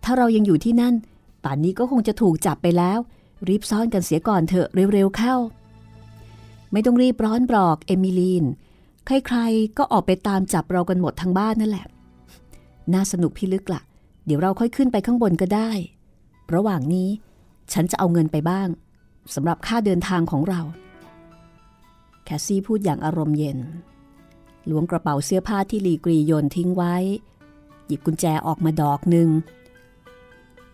[0.03, 0.95] ถ้าเรายังอยู่ที่นั่น
[1.43, 2.99] ป่านนี้ก็คงจะถูกจับไปแล้ว
[3.47, 5.35] รีบซ่อนกันเสียก่อนเถอะเร็วๆเข้า
[6.71, 8.45] ไม่ต้องรีบร้อนหรอกเอมิลีน
[9.05, 11.85] ใครๆก็ออกไปตามจับเรากันหมดทั้งบ้านนั่นแหละ
[12.93, 13.81] น่าสนุกพี่ลึกละ่ะ
[14.25, 15.71] เดี๋ยวเราค่อยขึ้นไปข้างบนก็ได้
[16.53, 17.09] ระหว่างนี้
[17.73, 18.67] ฉันจะเอาเงินไปบ้าง
[19.35, 20.61] สำหรับค่าเดินทางของเรา
[22.23, 23.59] แคสซี่พูดอย่างอารมณ์เย็น
[24.69, 26.95] ล้วงกระเป๋าเสื้อผ้าที่ลีกรีโยนทิ้งไว้
[27.85, 29.29] หยิบกุญแจออกมาดอกหนึ่ง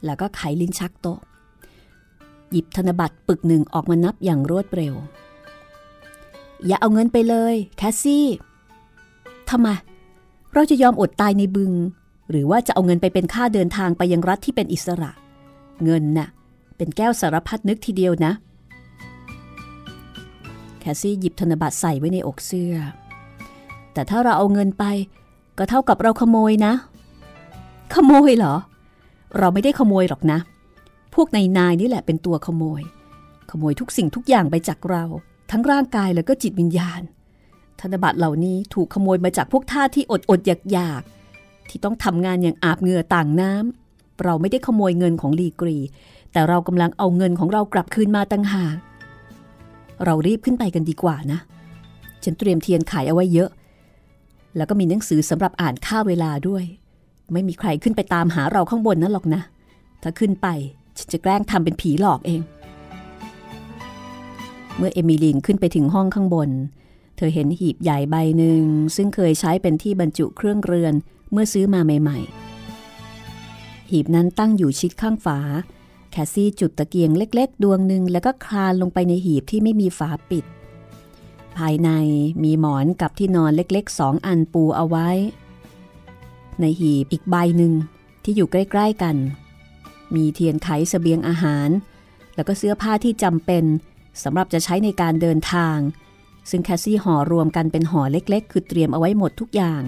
[0.05, 1.19] แล้วก็ไขลิ้นชักโต๊ะ
[2.51, 4.93] หยิบธนบัตรปึกหนึ่งออกมานับอย่างรวดเร็ว
[6.65, 8.25] อย่าเอาเงินไปเลย แคสซี่
[9.49, 9.67] ทำไม
[10.53, 11.73] เราจะยอมอดตายในบึง
[12.29, 15.11] หรือว่าจะเอาเงินไปเป็นค่าเดินทางไปยังรัฐที่เป็นอิสระ
[15.83, 16.27] เงินน่ะ
[16.77, 18.31] เป็นแก้วสารพัดนึกทีเดียวนะ
[20.79, 22.75] แคสซี่หยิบธนบัตรใส่ไว้ในอกเสื้อ
[23.93, 24.83] แต่ถ้าเราเอาเงินไป
[25.57, 26.73] ก็เท่ากับเราขโมยนะ
[27.93, 28.55] ขโมยเหรอ
[29.37, 30.39] เราไม่ได้ขโมยหรอกนะ
[31.15, 32.81] พวกนายนายนี่แหละเป็นตัวขโมย
[33.51, 35.03] ขโมยทุกสิ่งทุกอย่างไปจากเรา
[35.51, 37.01] ทั้งร่างกายแล้วก็จิตวิญญาณ
[37.79, 41.01] ธนบัตรเหล่านี้ถูกขโมยมาจากพวกท่าที่อดอดอยากอยาก
[41.69, 45.77] ที่ต้องทำงานอย่างอาบเหงื่อต่างน้ำเราไม่ได้ขโมยเงินของลีกรี
[46.31, 48.77] แต่เรากำลังเอาเงินของเรากลับคืนมาตั้งหาก
[50.05, 51.39] เรารีบขึ้นไปกันดีกว่านะ
[52.23, 53.49] ฉันเตรียมเทียนขายเอาไว้เยอะ
[54.55, 56.63] แล้วก็มีหนังสือสำหรับอ่านค่าเวลาด้วย
[57.33, 59.41] ไม่มีใครขึ้นไปตามหาเราข้างบนนั่นหรอกนะ
[60.03, 60.47] ถ้าขึ้นไป
[60.97, 62.41] ฉันจะแกล้งทำเป็นผีหลอกเอง
[64.77, 66.49] เมื่อเอมิลีนขึ้นไปถึงห้องข้างบน
[67.15, 68.63] เธอเห็นหีบใหญ่ใบหนึ่ง
[68.95, 70.93] ซึ่งเคยใช้เป็นที่บรรจุเครื่องเรือน
[71.31, 75.39] เมื่อซื้อมาใหม่ๆ หีบนั้นตั้งอยู่ชิดข้างฝา
[76.11, 80.45] แคสซี่จุดตะเกียงเล็ก ๆ ดวงหนึ่งแล้วก็คลานลงไปในหีบที่ไม่มีฝาปิด
[81.57, 81.89] ภายใน
[82.43, 85.09] มีหมอนกับที่นอนเล็กๆสองอันปูเอาไว้
[86.61, 87.73] ในหีบอีกใบหนึ่ง
[88.23, 89.15] ที่อยู่ใกล้ ๆ กัน
[90.15, 91.69] มีเทียนไข เสบียงอาหาร
[92.35, 93.63] แล้วก็เสื้อผ้าที่จำเป็น
[94.23, 95.77] สำหรับจะใช้ในการเดินทาง
[96.49, 99.81] ซึ่งแคสซี่ห่อรวมกันเป็นห่อเล็กๆ คือเตรียมเอาไว้หมดทุกอย่าง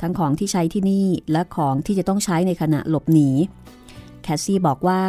[0.00, 3.30] ทั้งของที่ใช้ที่นี่และของที่จะต้องใช้ในขณะหลบหนี
[4.22, 5.02] แคสซี่บอกว่า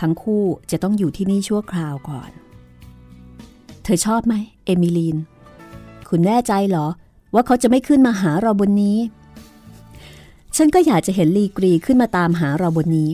[0.00, 2.30] ทั้งคู่จะต้องอยู่ที่นี่ชั่วคราวก่อน
[3.82, 5.16] เธอชอบไหมเอมิลีน
[6.08, 6.86] คุณแน่ใจเหรอ
[7.34, 8.98] ว่าเขาจะไม่ขึ้นมาหาเราบนนี้
[10.56, 13.10] ฉันก็อยากจะเห็นลีกรีขึ้นมาตามหาเราบนนี้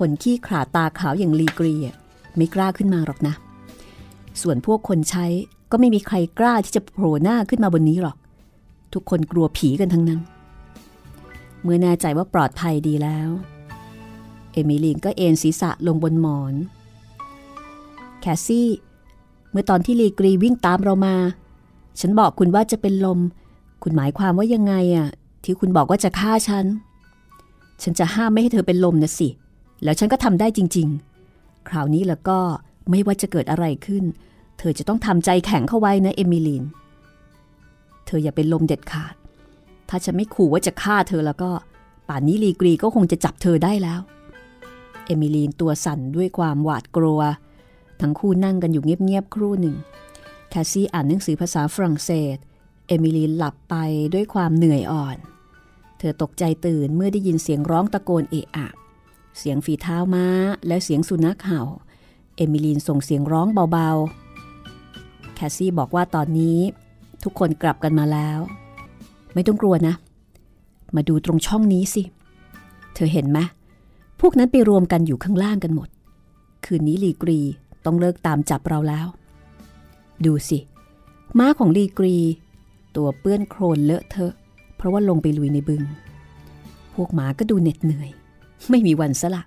[0.00, 1.74] คนขี้ขลาดตาขาวอย่างลีกรี
[2.36, 3.34] ไม่กล้าขึ้นมาหรอกนะ
[4.42, 5.26] ส่วนพวกคนใช้
[5.70, 8.16] ก็ไม่มีใครกล้าที่จะโผล่หน้าขึ้นมาบนนี้หรอก
[8.92, 10.20] ทุกคนกลัวผีกันทั้งนั้น
[11.62, 13.28] เมื่อแน่ใจว่าปลอดภัยดีแล้ว
[14.52, 16.54] เอมิลีนก็เอนศีรษะลงบนหมอน
[18.20, 18.68] แคสซี่
[19.50, 21.16] เมื่อตอนที่ลีกรีวิ่งตามเรามา
[22.00, 23.20] ฉันบอกคุณว่าจะเป็นลม
[23.82, 25.08] คุณหมายความว่ายังไงอะ
[25.44, 26.66] ที่คุณบอกว่าจะฆ่าฉัน
[27.82, 29.28] ฉันจะห้ามไม่ให้เธอเป็นลมนะสิ
[29.84, 30.88] แล้วฉันก็ทำได้จริง
[31.28, 32.38] ๆ คราวนี้แล้วก็
[32.90, 34.04] ไม่ว่าจะเกิดอะไรขึ้น
[34.58, 36.64] เธอจะต้องทำใจแข็งเข้าไว้นะเอมิลีน
[38.06, 39.14] เธออย่าเป็นลมเด็ดขาด
[39.88, 41.50] ถ้าฉันไม่ขู่ว่าจะฆ่าเธอแล้วก็
[42.08, 44.00] ป่านนี้ลีกรีก็คงจะจับเธอได้แล้ว
[45.06, 47.20] เอมิลีนตัวสั่นด้วยความหวาดกลัว
[48.00, 49.76] ทั้งคู่นั่งกันอยู่เงียบๆครู่หนึ่ง
[50.50, 52.36] แคสซี่อ่านหนังสือภาษาฝรั่งเศส
[52.86, 53.74] เอมิลีนหลับไป
[54.14, 55.16] ด้วยความเหนื่อยอ่อน
[55.98, 58.68] เธอตกใจตื่นเมื่อได้ยินเสียงร้องตะโกนเอะอะ
[59.42, 60.26] เสียงฝีเท้าม้า
[60.66, 61.62] และเสียงสุนัขเห่า
[62.36, 66.58] เอมิลีนส่งเสียงร้องเบาๆ แคสซี่บอกว่าตอนนี้
[67.24, 68.38] ทุกคนกลับกันมาแล้ว
[69.34, 69.94] ไม่ต้องกลัวนะ
[70.96, 72.02] มาดูตรงช่องนี้สิ
[72.94, 73.38] เธอเห็นไหม
[74.20, 75.88] พวกนั้นไปรวมกันอยู่ข้างล่างกันหมด
[76.64, 77.40] คืนนี้ลีกรี
[77.84, 79.06] ต้องเลิกตามจับเราแล้ว
[80.24, 80.58] ดูสิ
[81.38, 82.16] ม้าของลีกรี
[82.96, 84.32] ตัวเปื้อนโครนเลอะเทอะ
[84.76, 85.82] เพราะว่าลงไปลุยในบึง
[86.94, 88.10] พวกหมาก็ดูเหน็ดเหนื่อย
[88.68, 89.42] ไม่มีวันสละ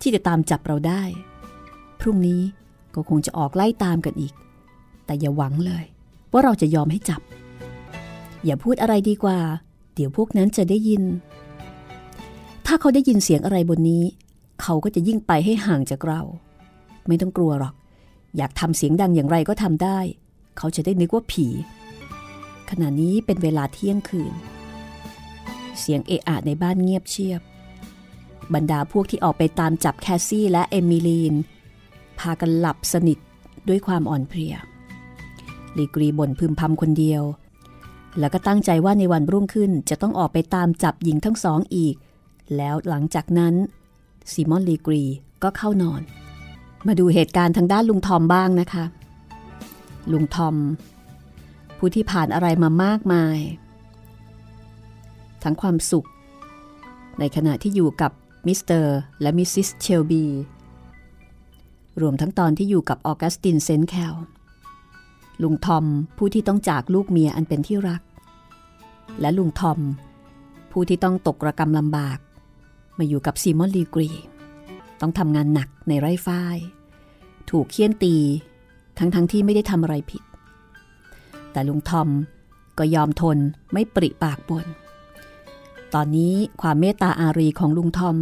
[0.00, 1.02] ที่จะตามจับเราได้
[2.00, 2.42] พรุ่งนี้
[2.94, 4.34] ก็คงจะออกไล่ตามกันอีก
[5.06, 5.84] แต่อย่าหวังเลย
[6.32, 7.20] ว่าเราจะยอมให้จับ
[8.44, 9.38] อย่าพูดอะไรดีกว่า
[9.94, 11.02] เดี๋ยวพวกนั้นจะได้ยิน
[12.66, 14.04] ถ้าเขาได้ยินเสียงอะไรบนนี้
[14.62, 16.20] เขาก็จะยิ่งไปให้ห่างจากเรา
[17.06, 17.74] ไม่ต้องกลัวหรอก
[18.36, 19.98] อยากทำเสียงดังอย่างไรก็ทำได้
[20.58, 21.46] เขาจะได้นึกว่าผี
[22.70, 24.32] ขณะนี้เป็นเวลาเที่ยงคืน
[25.80, 27.40] เสียงเอะอะในบ้านเงียบเชียบ
[28.54, 31.34] บรรดาพวกที่ออกไปตามจับแคสซี่และเอมิลีน
[32.18, 33.18] พากันหลับสนิท
[33.68, 34.54] ด้วยความอ่อนเพลีย
[35.78, 37.22] ลีกรีบ่นพึมพำคนเดียว
[38.18, 41.96] แล้วก็ตั้งใจว่าในวันรุ่งขึ้นจะต้องออกไปตามจับหญิงทั้งสองอีก
[42.56, 43.54] แล้วหลังจากนั้น
[44.32, 45.02] ซีมอนลีกรี
[45.42, 46.02] ก็เข้านอน
[46.86, 48.84] มาดูเหตุการณ์ทางด้านลุงทอมบ้างนะคะ
[50.12, 50.56] ลุงทอม
[51.78, 53.38] ผู้ที่ผ่านอะไรมามากมาย
[55.42, 56.08] ทั้งความสุข
[57.18, 58.12] ในขณะที่อยู่กับ
[58.46, 60.24] มิสเตอร์และมิสซิสเชลบี
[62.00, 64.14] รวมทั้งตอนที่อยู่กับออกัสตินเซนต์แคลร์
[65.42, 65.84] ลุงทอม
[66.16, 68.02] ผู้ที่ต้องจากลูกเมียอันเป็นที่รัก
[69.20, 69.78] และลุงทอม
[70.72, 72.18] ผู้ที่ต้องตกระกรรมลำบาก
[72.98, 74.10] มาอยู่กับซีมอนลีกรี
[75.00, 76.56] ต้องทำงานหนักในไร่ฝ้าย
[77.50, 78.14] ถูกเฆี่ยนตี
[78.98, 80.22] ทั้งทั้งที่ไม่ได้ทำอะไรผิด
[81.52, 82.08] แต่ลุงทอม
[82.78, 83.38] ก็ยอมทน
[83.72, 84.66] ไม่ปริปากบ่น
[85.94, 88.16] ตอนนี้ความเมตตาอารีของลุงทอม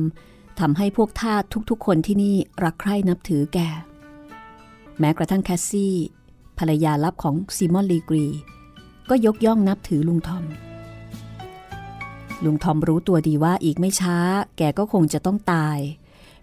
[0.60, 3.58] ทำให้พวกทาสทุกๆ คนที่นี่รักใคร่นับถือแก
[4.98, 5.94] แม้กระทั่งแคสซี่
[6.58, 8.26] ภรรยาลับของซิมอนลีกรี
[9.10, 10.44] ก็ยกย่องนับถือลุงทอม
[12.44, 14.16] ลุงทอมรู้ตัวดีว่าอีกไม่ช้า
[14.58, 15.78] แกก็คงจะต้องตาย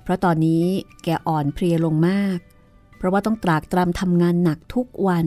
[0.04, 0.64] เพราะตอนนี้
[1.04, 2.38] แกอ่อนเพลียลงมาก
[2.98, 5.26] เพราะว่าต้องตรากตรำทำงานหนักทุกวัน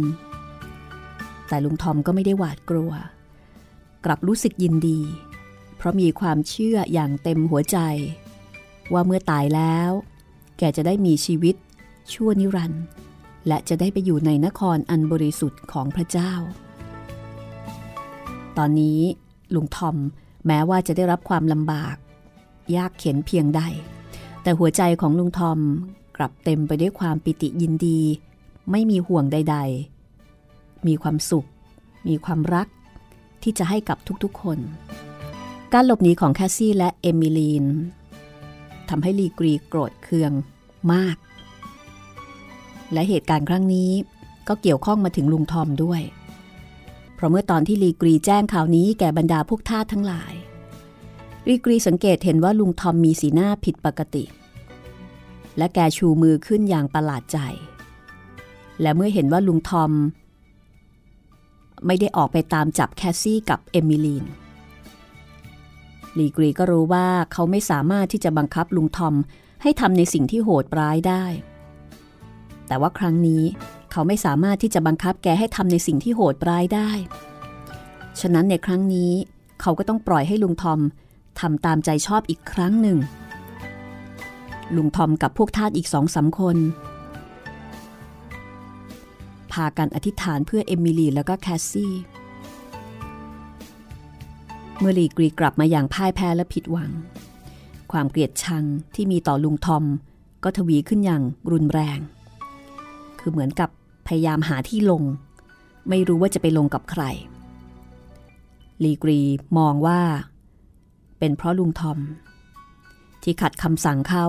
[1.48, 2.92] แต่ลุงทอมก็ไม่ได้หวาดกลัว
[4.04, 5.00] กลับรู้สึกยินดี
[5.84, 7.78] ราะมีความเชื่ออย่างเต็มหัวใจ
[8.92, 9.90] ว่าเมื่อตายแล้ว
[10.58, 11.54] แกจะได้มีชีวิต
[12.12, 12.84] ชั่วนิรันดร์
[13.48, 16.32] และจะได้ไปอยู่ในนครอันบริสุทธิ์ของพระเจ้า
[18.56, 19.00] ตอนนี้
[19.54, 19.96] ลุงทอม
[20.46, 21.96] แม้ว่าจะได้รับความลำบาก
[22.76, 23.62] ยากเข็นเพียงใด
[24.42, 25.58] แต่หัวใจของลุงทอม
[26.16, 28.00] กลับเต็มไปด้วยความปิติยินดี
[28.70, 29.56] ไม่มีห่วงใด
[30.22, 31.48] ๆ มีความสุข
[32.08, 32.68] มีความรัก
[33.42, 34.58] ที่จะให้กับทุกๆคน
[35.76, 37.66] การหลบหนีของแคสซี่และเอมิลีน
[38.88, 40.32] ทำให้ลีกรีโกรธเคือง
[40.92, 41.16] มาก
[42.92, 43.90] และเหตุการณ์ครั้งนี้
[44.48, 46.02] ก็เกี่ยวข้องมาถึงลุงทอมด้วย
[47.14, 50.34] เพราะเมื่อตอนที่ลีกรีแจ้งข่าวนี้แก่บรรดาพวกทาสทั้งหลาย
[51.48, 54.24] ลีกรีสังเกตเห็นว่าลุงทอมมีสีหน้าผิดปกติ
[55.56, 57.38] และแกชูมือขึ้นอย่างประหลาดใจ
[58.80, 59.90] และเมื่อเห็นว่าลุงทอม
[61.86, 64.26] ไม่ได้ออกไปตามจับแคสซี่กับเอมิลีน
[66.18, 69.14] ลีกรีก็รู้ว่าเขาไม่สามารถที่จะบังคับลุงทอม
[69.62, 71.24] ให้ทำในสิ่งที่โหดร้ายได้
[72.68, 73.42] แต่ว่าครั้งนี้
[73.90, 76.90] เขาไม่สามารถที่จะบังคับแกให้ทำในสิ่งที่โหดร้ายได้
[78.20, 79.12] ฉะนั้นในครั้งนี้
[79.60, 80.80] เขาก็ต้องปล่อยให้ลุงทอม
[81.40, 82.98] ทำตามใจชอบอีกครั้งหนึ่ง
[84.76, 86.56] ลุงทอมกับพวกทาสอีกสองสามคน
[89.52, 91.92] พากันอธิษฐานเพื่อเอมิลีนแล้วก็แคสซี่
[94.78, 96.90] เมื่อลีกรีกลับมาอย่างพ่ายแพ้และผิดหวัง
[97.92, 98.64] ความเกลียดชัง
[98.94, 99.84] ที่มีต่อลุงทอม
[100.44, 101.22] ก็ทวีขึ้นอย่าง
[101.52, 101.98] รุนแรง
[103.18, 103.70] คือเหมือนกับ
[104.06, 105.02] พยายามหาที่ลง
[105.88, 107.02] ไม่รู้ว่าจะไปลงกับใคร
[108.84, 109.20] ลีกรี
[109.58, 110.00] มองว่า
[111.18, 111.98] เป็นเพราะลุงทอม
[113.22, 114.24] ที่ขัดคำสั่งเขา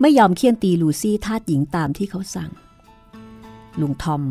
[0.00, 2.50] ไม่ยอมเคี่ยนตีลูซี่ทาสหญิงตามที่เขาสั่ง
[3.80, 4.22] ลุงทอม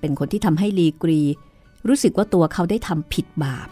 [0.00, 1.20] เป็นคนที่ทำให้ลีกรี
[1.88, 3.68] รู้สึกว่าตัวเขาได้ทำผิดบาป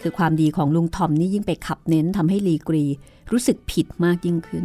[0.00, 2.84] คือความดีของลุงทอมนี่ยิ่งไปขับเน้นทำให้ลีกรี
[3.30, 4.64] รู้สึกผิดมากยิ่งขึ้น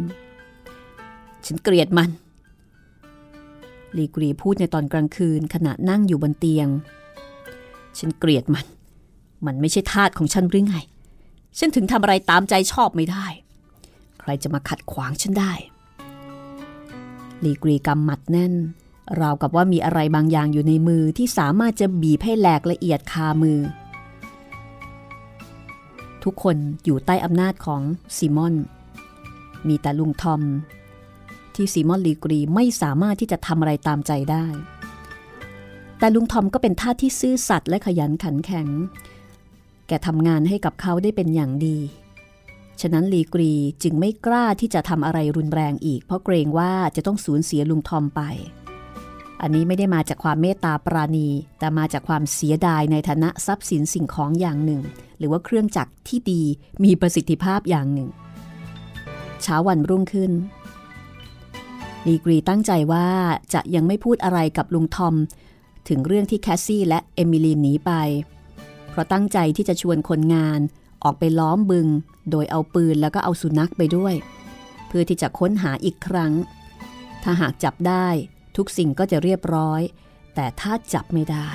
[1.46, 2.10] ฉันเกลียดมัน
[3.96, 6.68] ลีกรีพูดในตอนกลางคืนขณะนั่งอยู่บนเตียง
[7.98, 8.66] ฉันเกลียดมัน
[9.46, 10.76] มันไม่ใช่ทาสของฉันหรือไง
[11.58, 13.26] ฉันถึงทำอะไรตามใจชอบไม่ได้
[14.20, 15.52] ใครจะมาขัดขวางฉันได้
[17.44, 18.54] ลีกรีกำหมัดแน่น
[19.20, 23.58] ราวกับว่ามีอะไรบางอย่างอยู่ในมือที่สามารถจะบีบให้แหลกละเอียดคามือ
[26.24, 27.82] ทุกคนอยู่ใต้อำนาจของ
[28.16, 28.54] ซิมอน
[29.68, 30.42] มีแต่ลุงทอม
[31.54, 34.46] ที่ซิมอนลีกรีไม่สามารถที่จะทำอะไรตามใจได้
[35.98, 38.68] แต่ลุงทอมก็เป็นท่าที่ซื่อสัตย์และขยันขันแข็ง
[39.88, 41.78] แกทำงานให้กับเขาได้เป็นอย่างดี
[42.80, 43.52] ฉะนั้นลีกรี
[43.82, 48.22] จึงไม่กล้าที่จะทำอะไรรุนแรงอีก เพราะเกรงว่าจะต้องสูญเสียลุงทอมไป
[49.40, 51.28] อันนี้ไม่ได้มาจากความเมตตาปราณี
[51.58, 54.82] แต่มาจากความเสียดายในฐานะทรัพย์สินสิ่งของอย่างหนึ่ง
[55.18, 56.42] หรือว่าเครื่องจักรที่ดี
[56.84, 58.08] มีประสิทธิภาพอย่างหนึ่ง
[59.42, 60.32] เช้าวันรุ่งขึ้น
[62.06, 63.08] ลีกรีตั้งใจว่า
[63.54, 65.14] จะยังไม่พูดอะไรกับลุงทอม
[65.88, 67.92] ถึงเรื่องที่แคสซี่และเอมิลีนหนีไป
[68.90, 70.60] เพราะตั้งใจที่จะชวนคนงาน
[71.04, 71.88] ออกไปล้อมบึง
[72.30, 74.14] โดยเอาปืนแล้วก็เอาสุนัขไปด้วย
[74.88, 76.32] เพื่อที่จะค้นหาอีกครั้ง
[77.22, 78.08] ถ้าหากจับได้
[78.56, 79.80] ทุกสิ่งก็จะเรียบร้อย
[80.34, 81.48] แต่ถ้าจับไม่ได้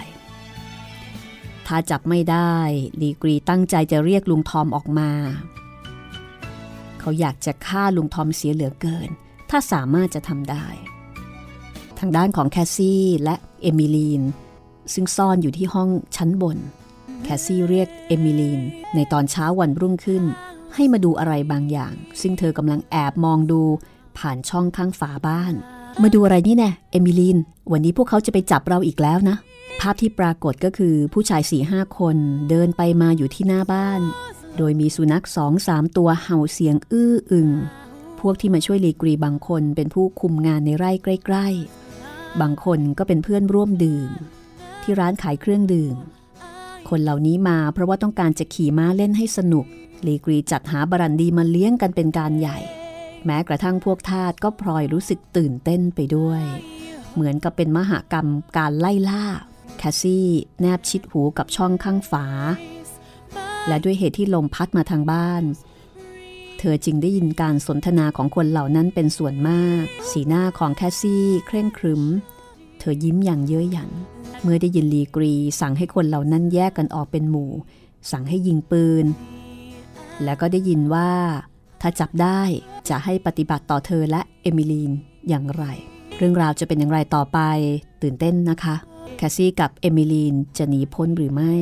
[1.67, 2.55] ถ้าจับไม่ได้
[3.01, 5.11] ลีกรีตั้งใจจะเรียกลุงทอมออกมา
[6.99, 9.09] เขาอยากจะฆ่าลุงทอมเสียเหลือเกิน
[9.49, 10.67] ถ้าสามารถจะทำได้
[11.99, 14.21] ทางด้านของแคสซี่และเอมิลีน
[14.93, 16.57] ซึ่งซ่อนอยู่ที่ห้องชั้นบน
[17.23, 18.61] แคสซี่เรียกเอมิลีน
[18.95, 20.23] ในตอนเช้าวันรุ่งขึ้น
[20.75, 23.61] ให้มาดูอะไรบางอย่าง ซึ่งเธอกำลังแอบมองดู
[24.17, 25.53] ผ่านช่องข้างฝาบ้าน
[26.03, 27.37] มาดูอะไรนี่แน่ะเอมิลีน
[27.71, 29.37] วันนี้พวกเขาจะไปจับเราอีกแล้วนะ
[29.79, 32.17] ภาพที่ปรากฏก็คือผู้ชายสี่ห้าคน
[32.49, 34.01] เดินไปมาอยู่ที่หน้าบ้าน
[34.57, 37.49] โดยมีสุนัขสองสามตัวเห่าเสียงอื้ออึง
[38.19, 44.09] พวกที่มาช่วยลีกรีบางคนเป็นผู้คุมงานในไร่ใกล้ๆ บางคนก็เป็นเพื่อนร่วมดื่ม
[44.81, 45.95] ที่ร้านขายเครื่องดื่ม
[46.89, 49.65] คนเหล่านี้มาเพราะว่าต้องการจะขี่ม้าเล่นให้สนุก
[50.05, 52.59] ลีกรีจัดหาบรันดีมาเลี้ยงกันเป็นการใหญ่
[53.25, 56.43] แม้กระทั่งพวกทาสก็พลอยรู้สึกตื่นเต้นไปด้วย
[57.13, 59.23] เหมือนกับเป็นมหากรรมการไล่ล่า
[59.77, 60.27] แคสซี่
[60.61, 62.25] แนบชิดหูกับช่องข้างฝา
[63.67, 65.43] และด้วยเหตุที่ลมพัดมาทางบ้าน
[66.59, 72.03] เธอจึงได้ยินการสนทนาของคนเหล่านั้นเป็นส่วนมาก สีหน้าของแคสซี่เคร่งขรึม
[72.79, 73.91] เธอยิ้มอย่างเย้ยหยัน
[74.41, 77.51] เมื่อได้ยินลีกรี สั่งให้คนเหล่านั้นแยกกันออกเป็นหมู่
[78.11, 79.05] สั่งให้ยิงปืน
[80.23, 81.11] แล้วก็ได้ยินว่า
[81.81, 82.41] ถ้าจับได้
[82.89, 84.91] จะให้ปฏิบัติต่อเธอและเอมิลีน
[85.29, 85.65] อย่างไร
[86.17, 87.39] เรื่องราวจะเป็นอย่างไรต่อไป
[88.01, 88.75] ตื่นเต้นนะคะ
[89.17, 91.53] แคสซี่กับเอมิลีนจะหนีพ้นหรือไม่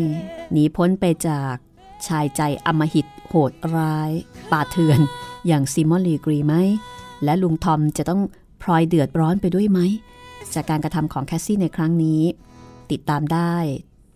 [0.51, 1.55] หนีพ้นไปจาก
[2.07, 4.11] ชายใจอำมหิตโหดร้าย
[4.51, 4.99] ป่าเถื่อน
[5.47, 6.55] อย่างซิมอนลีกรีไหม
[7.23, 8.21] และลุงทอมจะต้อง
[8.61, 9.79] พลอยเดือดร้อนไปด้วยไหม
[10.53, 12.21] จากการกระทำของแคสซี่ในครั้งนี้
[12.91, 13.55] ติดตามได้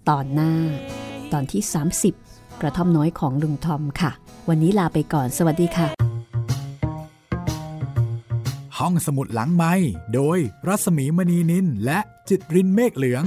[0.09, 0.53] ตอนหน้า
[1.33, 1.61] ตอนที่
[2.11, 4.11] 30 กระท่อมน้อยของลุงทอมค่ะ
[4.49, 5.87] วันนี้ลาไปก่อน สวัสดีค่ะ
[8.77, 9.73] ห้องสมุดหลังไม้
[10.13, 10.37] โดย
[10.67, 13.23] รัสมีมณีนินและจิตรินเมฆเหลือง